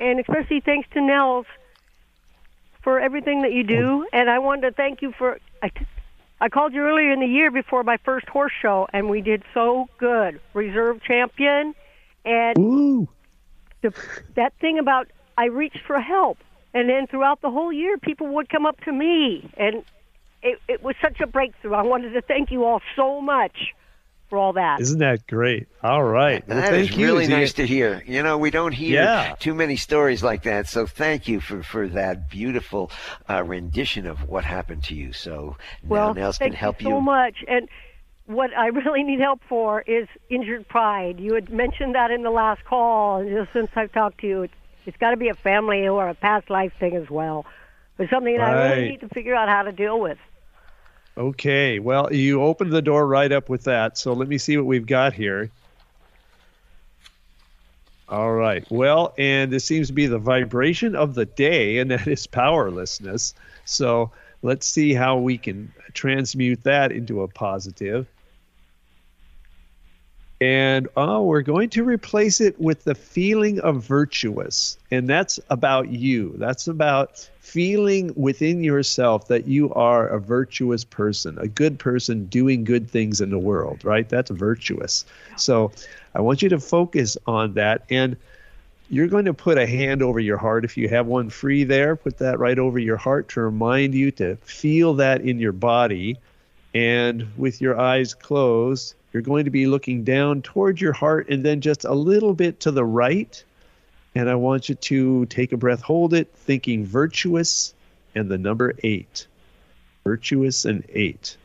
[0.00, 1.46] And especially thanks to Nels
[2.82, 4.04] for everything that you do.
[4.12, 5.38] And I wanted to thank you for.
[5.62, 5.70] I,
[6.40, 9.44] I called you earlier in the year before my first horse show, and we did
[9.54, 10.40] so good.
[10.52, 11.72] Reserve champion.
[12.24, 13.06] And
[13.82, 13.94] the,
[14.34, 16.38] that thing about I reached for help.
[16.74, 19.48] And then throughout the whole year, people would come up to me.
[19.56, 19.84] And
[20.42, 21.74] it, it was such a breakthrough.
[21.74, 23.56] I wanted to thank you all so much
[24.32, 24.80] for all that.
[24.80, 25.68] Isn't that great?
[25.82, 26.42] All right.
[26.48, 27.04] Well, That thank is you.
[27.04, 27.32] really Z.
[27.34, 28.02] nice to hear.
[28.06, 29.34] You know, we don't hear Yeah.
[29.38, 30.66] too many stories like that.
[30.68, 32.90] So thank you for, for that beautiful
[33.28, 35.12] uh, rendition of what happened to you.
[35.12, 37.44] So well, now Nels thank can help you so much.
[37.46, 37.68] And
[38.24, 41.20] what I really need help for is injured pride.
[41.20, 44.42] You had mentioned that in the last call, and just since I've talked to you,
[44.44, 44.54] it's,
[44.86, 47.44] it's got to be a family or a past life thing as well.
[47.98, 50.16] It's something that I really need to figure out how to deal with.
[51.16, 51.78] Okay.
[51.78, 53.98] Well, you opened the door right up with that.
[53.98, 55.50] So let me see what we've got here.
[58.08, 58.64] All right.
[58.70, 63.34] Well, and this seems to be the vibration of the day, and that is powerlessness.
[63.64, 64.10] So
[64.42, 68.06] let's see how we can transmute that into a positive.
[70.42, 74.76] And oh, we're going to replace it with the feeling of virtuous.
[74.90, 76.34] And that's about you.
[76.36, 82.64] That's about feeling within yourself that you are a virtuous person, a good person doing
[82.64, 84.08] good things in the world, right?
[84.08, 85.04] That's virtuous.
[85.36, 85.70] So
[86.12, 87.84] I want you to focus on that.
[87.88, 88.16] And
[88.90, 90.64] you're going to put a hand over your heart.
[90.64, 94.10] If you have one free there, put that right over your heart to remind you
[94.10, 96.18] to feel that in your body.
[96.74, 101.44] And with your eyes closed, you're going to be looking down towards your heart and
[101.44, 103.42] then just a little bit to the right.
[104.14, 107.74] And I want you to take a breath, hold it, thinking virtuous
[108.14, 109.26] and the number eight.
[110.04, 111.36] Virtuous and eight.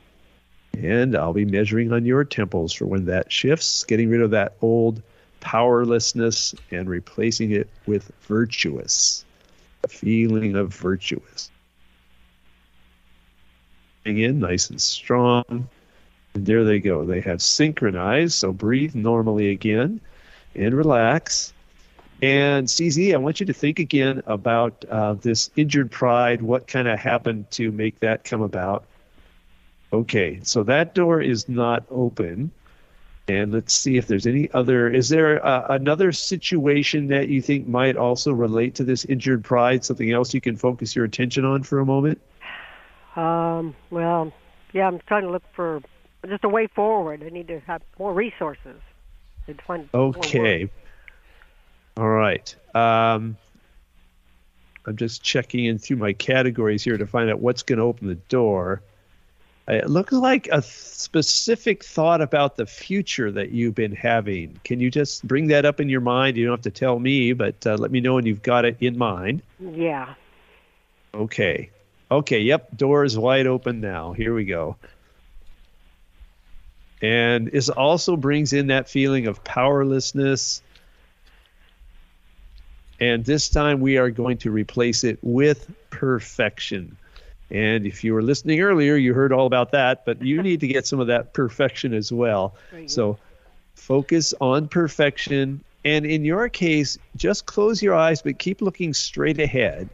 [0.78, 4.56] And I'll be measuring on your temples for when that shifts, getting rid of that
[4.62, 5.02] old
[5.40, 9.26] powerlessness and replacing it with virtuous.
[9.84, 11.52] A feeling of virtuous.
[14.06, 15.70] In nice and strong.
[16.34, 17.06] And there they go.
[17.06, 18.34] They have synchronized.
[18.34, 20.02] So breathe normally again
[20.56, 21.54] and relax.
[22.22, 26.42] And CZ, I want you to think again about uh, this injured pride.
[26.42, 28.86] What kind of happened to make that come about?
[29.94, 32.52] Okay, so that door is not open.
[33.30, 34.90] And let's see if there's any other.
[34.90, 39.84] Is there uh, another situation that you think might also relate to this injured pride?
[39.84, 42.22] Something else you can focus your attention on for a moment?
[43.16, 44.32] Um, well,
[44.74, 45.82] yeah, I'm trying to look for
[46.26, 47.24] just a way forward.
[47.26, 48.80] I need to have more resources.
[49.46, 50.18] to find more work.
[50.18, 50.70] Okay.
[51.96, 52.54] All right.
[52.76, 53.38] Um,
[54.86, 58.08] I'm just checking in through my categories here to find out what's going to open
[58.08, 58.82] the door.
[59.68, 64.60] Uh, It looks like a specific thought about the future that you've been having.
[64.64, 66.38] Can you just bring that up in your mind?
[66.38, 68.78] You don't have to tell me, but uh, let me know when you've got it
[68.80, 69.42] in mind.
[69.60, 70.14] Yeah.
[71.14, 71.70] Okay.
[72.12, 72.40] Okay.
[72.40, 72.78] Yep.
[72.78, 74.14] Door is wide open now.
[74.14, 74.78] Here we go.
[77.02, 80.62] And it also brings in that feeling of powerlessness.
[83.00, 86.98] And this time we are going to replace it with perfection.
[87.50, 90.68] And if you were listening earlier, you heard all about that, but you need to
[90.68, 92.56] get some of that perfection as well.
[92.88, 93.18] So
[93.76, 95.64] focus on perfection.
[95.86, 99.88] And in your case, just close your eyes, but keep looking straight ahead,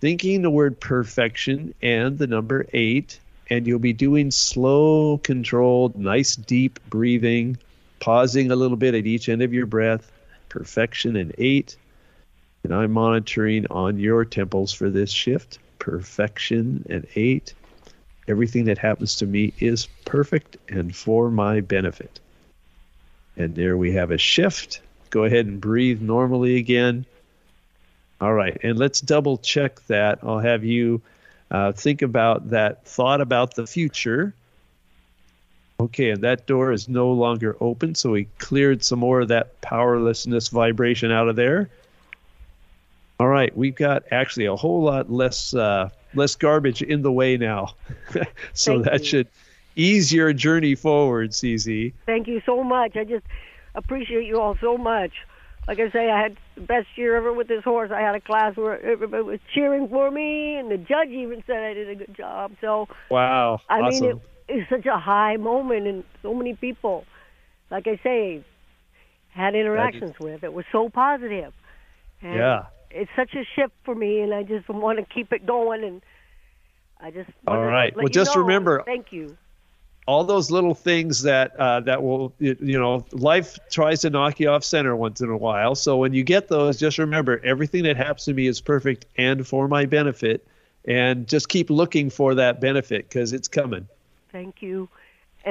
[0.00, 3.20] thinking the word perfection and the number eight.
[3.50, 7.56] And you'll be doing slow, controlled, nice, deep breathing,
[8.00, 10.10] pausing a little bit at each end of your breath.
[10.48, 11.76] Perfection in eight.
[12.64, 15.58] And I'm monitoring on your temples for this shift.
[15.78, 17.54] Perfection and eight.
[18.26, 22.20] Everything that happens to me is perfect and for my benefit.
[23.36, 24.82] And there we have a shift.
[25.10, 27.06] Go ahead and breathe normally again.
[28.20, 30.18] All right, and let's double check that.
[30.22, 31.00] I'll have you
[31.50, 34.34] uh, think about that thought about the future.
[35.80, 39.60] Okay, and that door is no longer open, so we cleared some more of that
[39.60, 41.70] powerlessness vibration out of there.
[43.20, 47.36] All right, we've got actually a whole lot less uh, less garbage in the way
[47.36, 47.74] now,
[48.54, 49.06] so Thank that you.
[49.06, 49.28] should
[49.76, 51.92] ease your journey forward, CZ.
[52.06, 52.96] Thank you so much.
[52.96, 53.24] I just
[53.74, 55.12] appreciate you all so much.
[55.68, 57.90] Like I say, I had the best year ever with this horse.
[57.94, 61.58] I had a class where everybody was cheering for me, and the judge even said
[61.62, 62.52] I did a good job.
[62.62, 64.06] So, Wow, I awesome.
[64.06, 67.04] mean, it, it's such a high moment, and so many people,
[67.70, 68.42] like I say,
[69.28, 70.42] had interactions with.
[70.42, 71.52] It was so positive.
[72.22, 72.62] And Yeah.
[72.90, 75.84] It's such a shift for me, and I just want to keep it going.
[75.84, 76.00] And
[76.98, 77.94] I just all right.
[77.94, 78.40] Well, just know.
[78.40, 79.36] remember- Thank you.
[80.08, 84.40] All those little things that uh, that will you you know life tries to knock
[84.40, 87.84] you off center once in a while so when you get those just remember everything
[87.84, 90.46] that happens to me is perfect and for my benefit
[90.86, 93.86] and just keep looking for that benefit because it's coming
[94.32, 94.88] Thank you.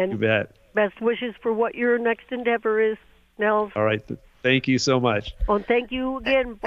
[0.09, 2.97] you And bet best wishes for what your next endeavor is,
[3.37, 3.71] Nels.
[3.75, 4.01] all right
[4.43, 6.59] thank you so much Oh, and thank you again,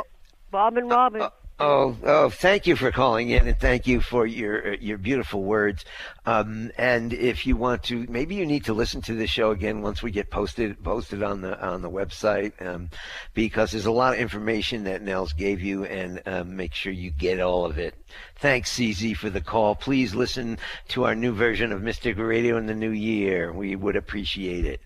[0.50, 1.28] Bob and Robin.
[1.62, 2.30] Oh, oh!
[2.30, 5.84] Thank you for calling in, and thank you for your your beautiful words.
[6.24, 9.82] Um, and if you want to, maybe you need to listen to the show again
[9.82, 12.88] once we get posted posted on the on the website, um,
[13.34, 17.10] because there's a lot of information that Nels gave you, and um, make sure you
[17.10, 17.94] get all of it.
[18.36, 19.74] Thanks, CZ, for the call.
[19.74, 20.56] Please listen
[20.88, 23.52] to our new version of Mystic Radio in the new year.
[23.52, 24.80] We would appreciate it.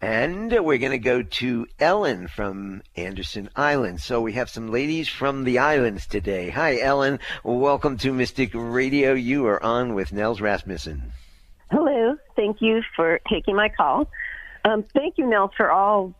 [0.00, 4.02] And we're going to go to Ellen from Anderson Island.
[4.02, 6.50] So we have some ladies from the islands today.
[6.50, 7.18] Hi, Ellen.
[7.42, 9.14] Welcome to Mystic Radio.
[9.14, 11.12] You are on with Nels Rasmussen.
[11.70, 12.16] Hello.
[12.36, 14.08] Thank you for taking my call.
[14.66, 16.12] Um, thank you, Nels, for all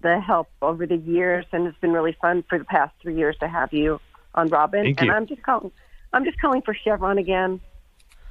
[0.00, 3.36] the help over the years, and it's been really fun for the past three years
[3.40, 4.00] to have you
[4.34, 4.82] on Robin.
[4.82, 5.12] Thank and you.
[5.12, 5.70] I'm just calling.
[6.12, 7.60] I'm just calling for Chevron again.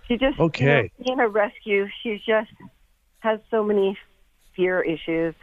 [0.08, 0.92] She just Okay.
[0.98, 2.52] You know, being a rescue, she just
[3.20, 3.98] has so many
[4.56, 5.34] fear issues.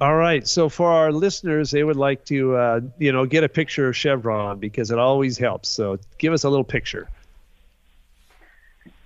[0.00, 3.48] all right so for our listeners they would like to uh, you know get a
[3.48, 7.08] picture of chevron because it always helps so give us a little picture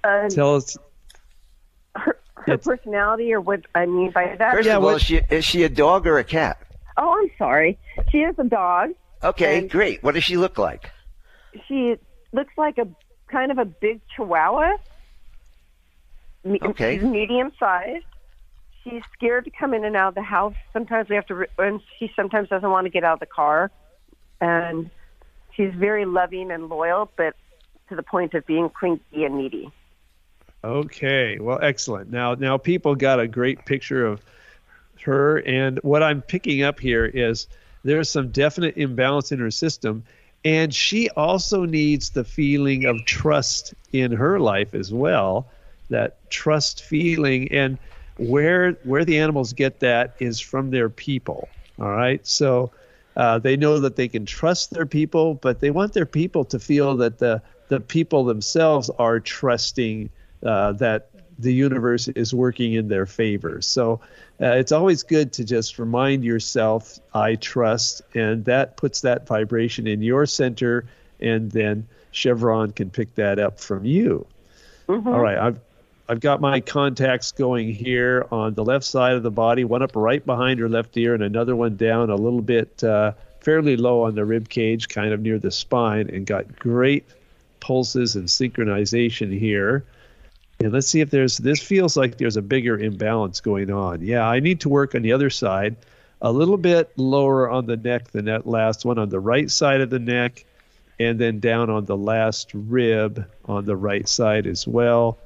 [0.05, 0.77] Uh, tell us
[1.97, 4.53] her her personality, or what I mean by that.
[4.53, 6.59] First of all, is she, is she a dog or a cat?
[6.99, 7.79] Oh, I'm sorry.
[8.11, 8.91] She is a dog.
[9.23, 10.03] Okay, great.
[10.03, 10.91] What does she look like?
[11.67, 11.97] She
[12.33, 12.87] looks like a
[13.29, 14.77] kind of a big chihuahua.
[16.45, 16.97] Me- Okay.
[16.99, 18.05] She's medium sized.
[18.85, 20.55] She's scared to come in and out of the house.
[20.73, 23.71] Sometimes we have to, and she sometimes doesn't want to get out of the car.
[24.41, 24.91] And
[25.55, 27.35] she's very loving and loyal, but
[27.89, 29.73] to the point of being clingy and needy.
[30.63, 32.11] Okay, well, excellent.
[32.11, 34.23] Now, now people got a great picture of
[35.03, 37.47] her, and what I'm picking up here is
[37.85, 40.05] there's some definite imbalance in her system,
[40.43, 45.47] and she also needs the feeling of trust in her life as well.
[45.91, 47.79] That trust feeling, and
[48.17, 51.49] where where the animals get that is from their people.
[51.79, 52.71] All right, so
[53.17, 56.59] uh, they know that they can trust their people, but they want their people to
[56.59, 60.11] feel that the the people themselves are trusting
[60.45, 63.61] uh, that the universe is working in their favor.
[63.61, 64.01] So
[64.41, 69.87] uh, it's always good to just remind yourself, I trust, and that puts that vibration
[69.87, 70.87] in your center,
[71.21, 74.27] and then Chevron can pick that up from you.
[75.15, 75.61] All right, I've
[76.07, 79.93] I've got my contacts going here on the left side of the body, one up
[79.95, 84.03] right behind her left ear, and another one down a little bit uh, fairly low
[84.03, 87.07] on the rib cage, kind of near the spine, and got great
[87.61, 89.85] pulses and synchronization here.
[90.61, 94.03] And let's see if there's this feels like there's a bigger imbalance going on.
[94.03, 95.75] Yeah, I need to work on the other side,
[96.21, 99.81] a little bit lower on the neck than that last one on the right side
[99.81, 100.45] of the neck,
[101.01, 105.19] and then down on the last rib on the right side as well.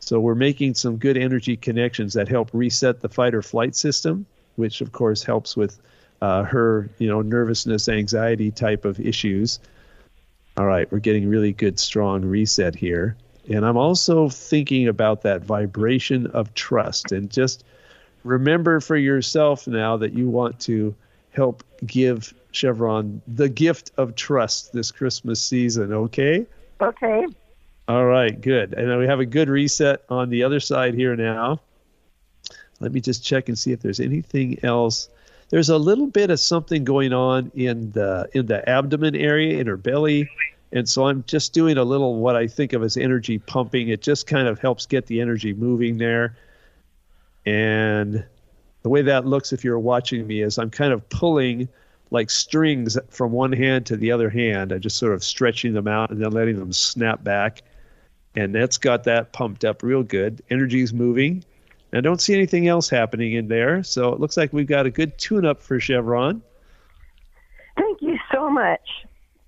[0.00, 4.26] So we're making some good energy connections that help reset the fight or flight system,
[4.56, 5.78] which of course helps with
[6.20, 9.60] uh, her, you know, nervousness, anxiety type of issues.
[10.56, 13.16] All right, we're getting really good, strong reset here.
[13.48, 17.12] And I'm also thinking about that vibration of trust.
[17.12, 17.64] And just
[18.24, 20.94] remember for yourself now that you want to
[21.30, 26.46] help give Chevron the gift of trust this Christmas season, okay?
[26.80, 27.26] Okay.
[27.88, 28.74] All right, good.
[28.74, 31.60] And we have a good reset on the other side here now.
[32.80, 35.08] Let me just check and see if there's anything else.
[35.48, 39.66] There's a little bit of something going on in the in the abdomen area in
[39.66, 40.28] her belly.
[40.70, 43.88] And so I'm just doing a little what I think of as energy pumping.
[43.88, 46.36] It just kind of helps get the energy moving there.
[47.46, 48.22] And
[48.82, 51.70] the way that looks if you're watching me is I'm kind of pulling
[52.10, 54.72] like strings from one hand to the other hand.
[54.72, 57.62] I'm just sort of stretching them out and then letting them snap back.
[58.38, 60.42] And that's got that pumped up real good.
[60.48, 61.44] Energy's moving.
[61.92, 63.82] I don't see anything else happening in there.
[63.82, 66.40] So it looks like we've got a good tune up for Chevron.
[67.76, 68.80] Thank you so much.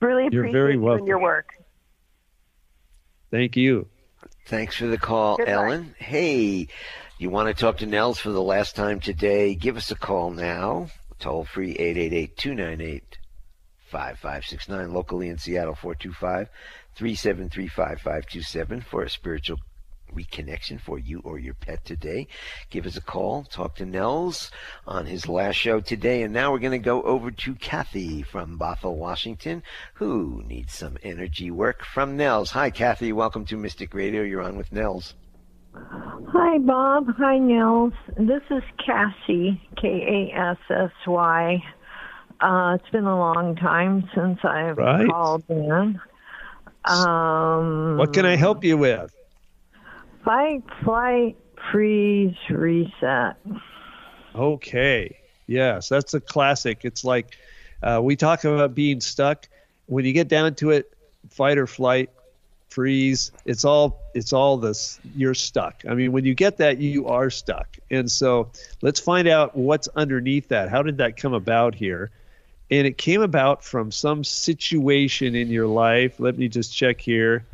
[0.01, 1.03] Really You're appreciate very you welcome.
[1.03, 1.51] and your work.
[3.31, 3.87] Thank you.
[4.47, 5.53] Thanks for the call, Goodbye.
[5.53, 5.95] Ellen.
[5.97, 6.67] Hey,
[7.19, 9.55] you want to talk to Nels for the last time today?
[9.55, 10.89] Give us a call now.
[11.21, 13.19] Toll free 888 298
[13.91, 14.93] 5569.
[14.93, 16.49] Locally in Seattle 425
[16.95, 19.59] 373 5527 for a spiritual
[20.15, 22.27] reconnection for you or your pet today.
[22.71, 23.45] Give us a call.
[23.45, 24.51] Talk to Nels
[24.87, 26.23] on his last show today.
[26.23, 29.63] And now we're going to go over to Kathy from Bothell, Washington,
[29.95, 32.51] who needs some energy work from Nels.
[32.51, 33.13] Hi, Kathy.
[33.13, 34.23] Welcome to Mystic Radio.
[34.23, 35.15] You're on with Nels.
[35.75, 37.07] Hi, Bob.
[37.19, 37.93] Hi, Nels.
[38.17, 41.63] This is Cassie, K A S S Y.
[42.41, 45.09] Uh, it's been a long time since I've Right.
[45.09, 46.01] called in.
[46.85, 49.15] Um, What can I help you with?
[50.25, 51.37] Fight, flight,
[51.71, 53.37] freeze, reset.
[54.35, 55.17] Okay.
[55.47, 56.81] Yes, that's a classic.
[56.85, 57.37] It's like
[57.83, 59.49] uh, we talk about being stuck.
[59.87, 60.93] When you get down to it,
[61.31, 62.11] fight or flight,
[62.69, 63.33] freeze.
[63.45, 65.01] It's all it's all this.
[65.17, 65.83] You're stuck.
[65.89, 67.77] I mean, when you get that, you are stuck.
[67.91, 70.69] And so let's find out what's underneath that.
[70.71, 72.11] How did that come about here?
[72.71, 76.21] And it came about from some situation in your life.
[76.21, 77.45] Let me just check here.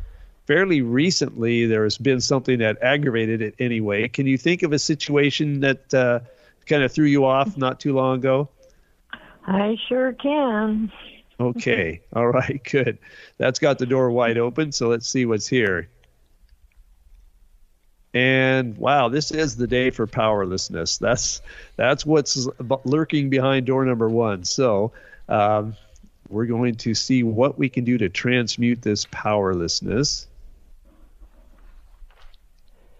[0.45, 4.07] Fairly recently, there has been something that aggravated it anyway.
[4.07, 6.19] Can you think of a situation that uh,
[6.67, 8.47] kind of threw you off not too long ago?
[9.45, 10.91] I sure can.
[11.39, 12.01] Okay.
[12.13, 12.61] All right.
[12.71, 12.97] Good.
[13.37, 14.71] That's got the door wide open.
[14.71, 15.89] So let's see what's here.
[18.13, 20.97] And wow, this is the day for powerlessness.
[20.97, 21.41] That's
[21.75, 22.47] that's what's
[22.83, 24.43] lurking behind door number one.
[24.43, 24.93] So
[25.27, 25.75] um,
[26.29, 30.27] we're going to see what we can do to transmute this powerlessness.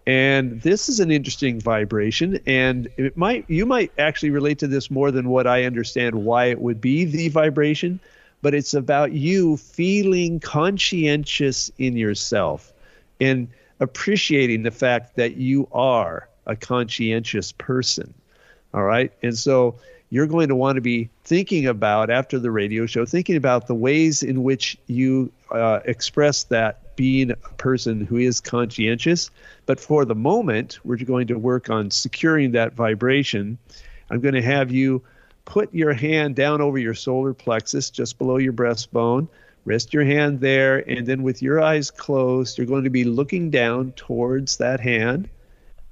[0.06, 4.90] And this is an interesting vibration, and it might you might actually relate to this
[4.90, 8.00] more than what I understand why it would be the vibration,
[8.42, 12.72] but it's about you feeling conscientious in yourself
[13.20, 13.50] and
[13.80, 18.14] appreciating the fact that you are a conscientious person.
[18.74, 19.12] All right.
[19.22, 19.76] And so
[20.10, 23.76] you're going to want to be thinking about after the radio show, thinking about the
[23.76, 29.30] ways in which you uh, express that being a person who is conscientious.
[29.66, 33.58] But for the moment, we're going to work on securing that vibration.
[34.10, 35.04] I'm going to have you
[35.46, 39.28] put your hand down over your solar plexus, just below your breastbone.
[39.68, 43.50] Rest your hand there, and then with your eyes closed, you're going to be looking
[43.50, 45.28] down towards that hand,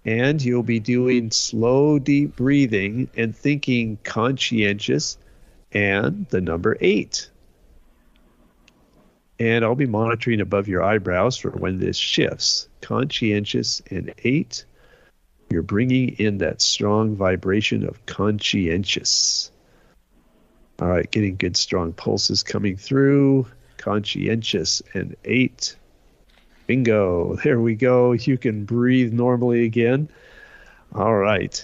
[0.06, 5.18] and you'll be doing slow, deep breathing and thinking conscientious
[5.74, 7.30] and the number eight.
[9.42, 12.70] And I'll be monitoring above your eyebrows for when this shifts.
[12.80, 14.64] Conscientious and eight.
[15.50, 19.52] You're bringing in that strong vibration of conscientious.
[20.80, 23.48] All right, getting good, strong pulses coming through.
[23.86, 25.76] Conscientious and eight.
[26.66, 27.36] Bingo.
[27.44, 28.14] There we go.
[28.14, 30.10] You can breathe normally again.
[30.96, 31.64] All right.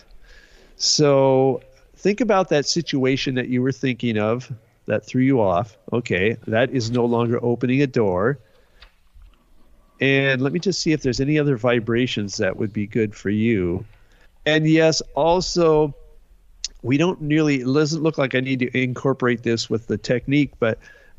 [0.76, 1.64] So
[1.96, 4.54] think about that situation that you were thinking of
[4.86, 5.76] that threw you off.
[5.94, 8.38] Okay, that is no longer opening a door.
[10.00, 13.32] And let me just see if there's any other vibrations that would be good for
[13.32, 13.84] you.
[14.46, 15.96] And yes, also,
[16.84, 20.52] we don't nearly, it doesn't look like I need to incorporate this with the technique,
[20.60, 20.78] but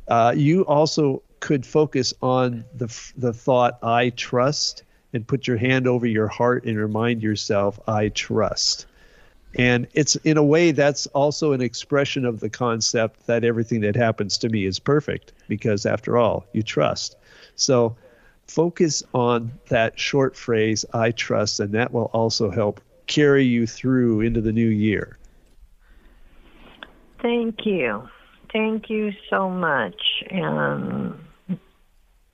[0.09, 2.87] uh, you also could focus on the,
[3.17, 8.09] the thought, I trust, and put your hand over your heart and remind yourself, I
[8.09, 8.87] trust.
[9.55, 13.97] And it's in a way that's also an expression of the concept that everything that
[13.97, 17.17] happens to me is perfect because after all, you trust.
[17.57, 17.97] So
[18.47, 24.23] focus on that short phrase, I trust, and that will also help carry you through
[24.23, 25.19] into the new year.
[27.21, 28.09] Thank you.
[28.53, 30.01] Thank you so much.
[30.31, 31.15] And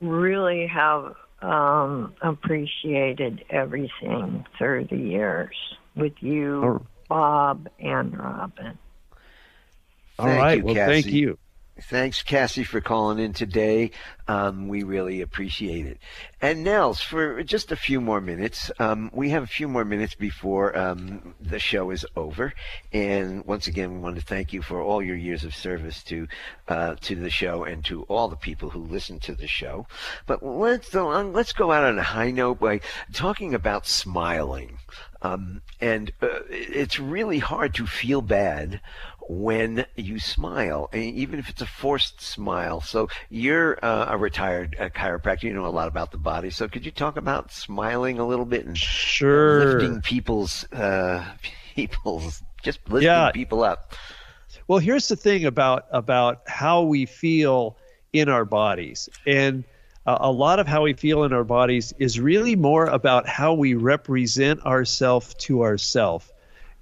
[0.00, 5.54] really have um, appreciated everything through the years
[5.94, 8.78] with you, Bob, and Robin.
[10.18, 10.58] All Thank right.
[10.58, 11.02] you, well, Cassie.
[11.02, 11.38] thank you.
[11.80, 13.92] Thanks, Cassie, for calling in today.
[14.26, 15.98] Um, we really appreciate it.
[16.42, 20.16] And Nels, for just a few more minutes, um, we have a few more minutes
[20.16, 22.52] before um, the show is over.
[22.92, 26.26] And once again, we want to thank you for all your years of service to
[26.66, 29.86] uh, to the show and to all the people who listen to the show.
[30.26, 32.80] But let's let's go out on a high note by
[33.12, 34.78] talking about smiling.
[35.22, 38.80] Um, and uh, it's really hard to feel bad
[39.28, 42.80] when you smile, even if it's a forced smile.
[42.80, 45.44] So you're uh, a retired uh, chiropractor.
[45.44, 46.50] You know a lot about the body.
[46.50, 49.72] So could you talk about smiling a little bit and sure.
[49.74, 51.24] lifting people's uh,
[51.74, 53.30] people's just lifting yeah.
[53.30, 53.94] people up?
[54.66, 57.76] Well, here's the thing about about how we feel
[58.12, 59.64] in our bodies, and
[60.06, 63.74] a lot of how we feel in our bodies is really more about how we
[63.74, 66.32] represent ourselves to ourselves,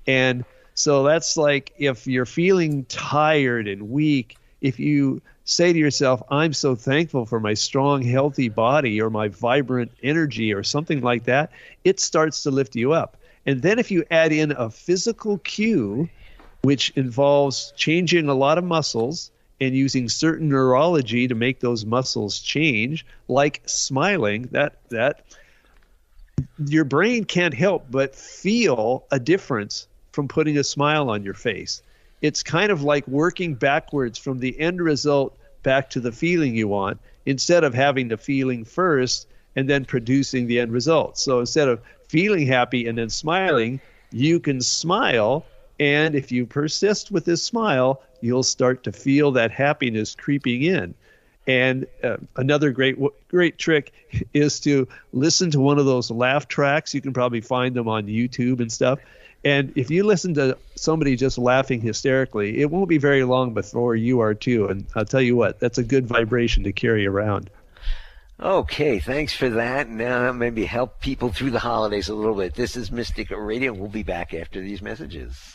[0.07, 0.44] and
[0.77, 6.53] so that's like if you're feeling tired and weak, if you say to yourself, I'm
[6.53, 11.51] so thankful for my strong, healthy body or my vibrant energy or something like that,
[11.85, 13.16] it starts to lift you up.
[13.47, 16.11] And then if you add in a physical cue,
[16.61, 19.31] which involves changing a lot of muscles
[19.62, 25.24] and using certain neurology to make those muscles change, like smiling, that that
[26.66, 31.83] your brain can't help but feel a difference from putting a smile on your face.
[32.23, 36.69] It's kind of like working backwards from the end result back to the feeling you
[36.69, 41.19] want instead of having the feeling first and then producing the end result.
[41.19, 43.79] So instead of feeling happy and then smiling,
[44.11, 45.45] you can smile.
[45.79, 50.95] And if you persist with this smile, you'll start to feel that happiness creeping in.
[51.47, 52.97] And uh, another great
[53.29, 53.93] great trick
[54.33, 56.95] is to listen to one of those laugh tracks.
[56.95, 58.99] You can probably find them on YouTube and stuff.
[59.47, 63.94] And if you listen to somebody just laughing hysterically, it won't be very long before
[63.94, 64.66] you are too.
[64.66, 67.49] And I'll tell you what, that's a good vibration to carry around.
[68.40, 69.88] Okay, thanks for that.
[69.88, 72.57] Now maybe help people through the holidays a little bit.
[72.57, 73.72] This is Mystic Radio.
[73.72, 75.55] We'll be back after these messages.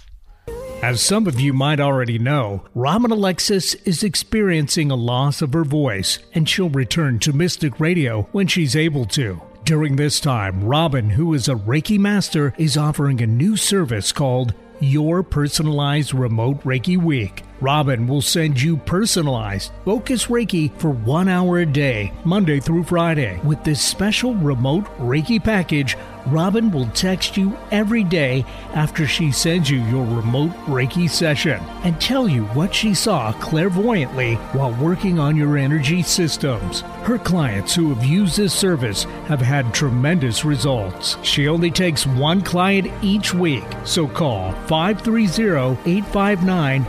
[0.81, 5.65] As some of you might already know, Robin Alexis is experiencing a loss of her
[5.65, 9.41] voice, and she'll return to Mystic Radio when she's able to.
[9.63, 14.55] During this time, Robin, who is a Reiki master, is offering a new service called
[14.79, 17.43] Your Personalized Remote Reiki Week.
[17.61, 23.39] Robin will send you personalized Focus Reiki for one hour a day, Monday through Friday.
[23.43, 25.95] With this special remote Reiki package,
[26.27, 31.99] Robin will text you every day after she sends you your remote Reiki session and
[31.99, 36.81] tell you what she saw clairvoyantly while working on your energy systems.
[37.03, 41.17] Her clients who have used this service have had tremendous results.
[41.23, 46.85] She only takes one client each week, so call 530 859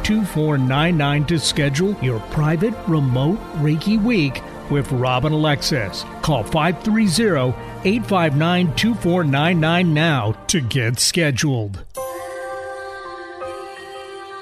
[0.68, 6.04] 2499 to schedule your private remote Reiki week with Robin Alexis.
[6.22, 7.54] Call 530
[7.84, 11.84] 859 2499 now to get scheduled.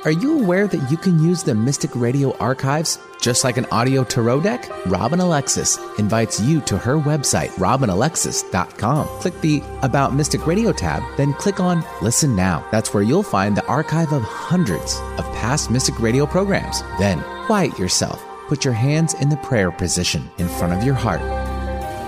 [0.05, 4.03] Are you aware that you can use the Mystic Radio archives just like an audio
[4.03, 4.69] tarot deck?
[4.87, 9.07] Robin Alexis invites you to her website, robinalexis.com.
[9.21, 12.67] Click the About Mystic Radio tab, then click on Listen Now.
[12.71, 16.83] That's where you'll find the archive of hundreds of past Mystic Radio programs.
[16.99, 21.21] Then quiet yourself Put your hands in the prayer position in front of your heart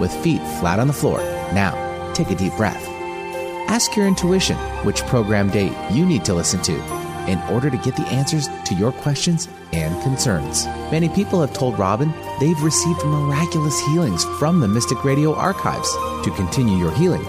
[0.00, 1.20] with feet flat on the floor.
[1.54, 2.84] Now, take a deep breath.
[3.68, 7.96] Ask your intuition which program date you need to listen to in order to get
[7.96, 10.66] the answers to your questions and concerns.
[10.90, 15.90] Many people have told Robin they've received miraculous healings from the Mystic Radio archives.
[16.24, 17.24] To continue your healing,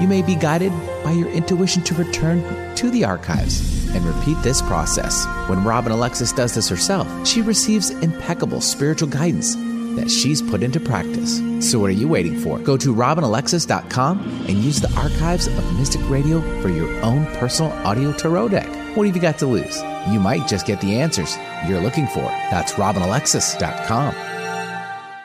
[0.00, 0.72] you may be guided
[1.04, 2.42] by your intuition to return
[2.76, 5.26] to the archives and repeat this process.
[5.48, 9.56] When Robin Alexis does this herself, she receives impeccable spiritual guidance
[9.96, 11.40] that she's put into practice.
[11.68, 12.58] So what are you waiting for?
[12.58, 18.12] Go to robinalexis.com and use the archives of Mystic Radio for your own personal audio
[18.12, 18.79] tarot deck.
[18.94, 19.80] What have you got to lose?
[20.10, 21.38] You might just get the answers
[21.68, 22.22] you're looking for.
[22.50, 24.14] That's robinalexis.com.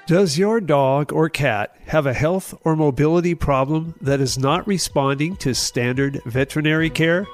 [0.05, 5.35] Does your dog or cat have a health or mobility problem that is not responding
[5.37, 7.25] to standard veterinary care?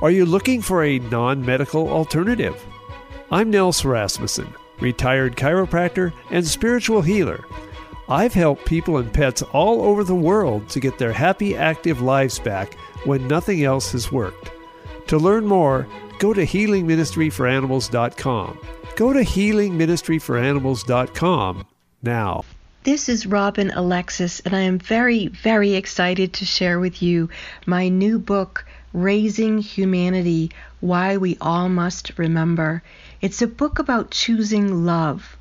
[0.00, 2.58] Are you looking for a non medical alternative?
[3.30, 4.48] I'm Nels Rasmussen,
[4.80, 7.44] retired chiropractor and spiritual healer.
[8.08, 12.38] I've helped people and pets all over the world to get their happy, active lives
[12.38, 12.72] back
[13.04, 14.52] when nothing else has worked.
[15.08, 15.86] To learn more,
[16.18, 18.58] go to healingministryforanimals.com.
[18.96, 21.66] Go to healingministryforanimals.com
[22.02, 22.44] now.
[22.82, 27.28] This is Robin Alexis, and I am very, very excited to share with you
[27.66, 30.50] my new book, Raising Humanity
[30.80, 32.82] Why We All Must Remember.
[33.20, 35.36] It's a book about choosing love.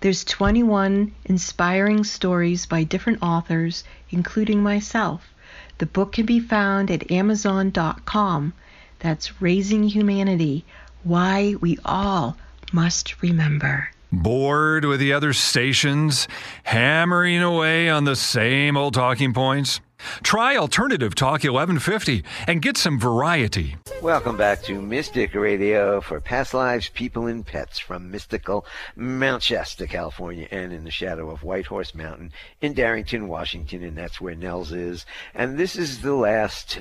[0.00, 5.32] There's 21 inspiring stories by different authors, including myself.
[5.78, 8.52] The book can be found at Amazon.com.
[8.98, 10.64] That's Raising Humanity
[11.04, 12.36] Why We All
[12.72, 13.90] Must Remember.
[14.12, 16.28] Bored with the other stations,
[16.62, 19.80] hammering away on the same old talking points?
[20.22, 23.76] Try Alternative Talk 1150 and get some variety.
[24.02, 29.86] Welcome back to Mystic Radio for past lives, people, and pets from mystical Mount Shasta,
[29.86, 34.34] California, and in the shadow of White Horse Mountain in Darrington, Washington, and that's where
[34.34, 35.06] Nels is.
[35.34, 36.80] And this is the last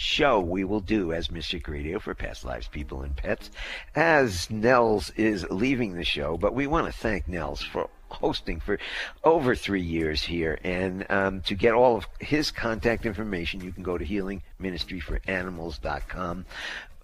[0.00, 3.50] show we will do as Mystic Radio for Past Lives, People, and Pets
[3.94, 6.38] as Nels is leaving the show.
[6.38, 8.78] But we want to thank Nels for hosting for
[9.24, 10.58] over three years here.
[10.64, 16.46] And um, to get all of his contact information, you can go to healingministryforanimals.com.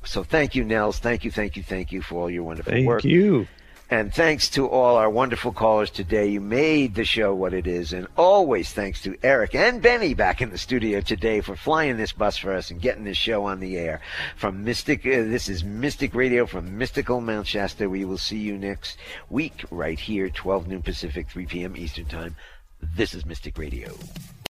[0.05, 0.99] So thank you, Nels.
[0.99, 3.05] Thank you, thank you, thank you for all your wonderful Thank work.
[3.05, 3.47] you.
[3.89, 6.27] And thanks to all our wonderful callers today.
[6.27, 7.93] You made the show what it is.
[7.93, 12.13] And always thanks to Eric and Benny back in the studio today for flying this
[12.13, 14.01] bus for us and getting this show on the air.
[14.37, 17.89] From Mystic, uh, this is Mystic Radio from Mystical Mount Shasta.
[17.89, 18.99] We will see you next
[19.31, 21.77] week right here, 12 noon Pacific, 3 p.m.
[21.77, 22.35] Eastern Time.
[22.97, 23.95] This is Mystic Radio.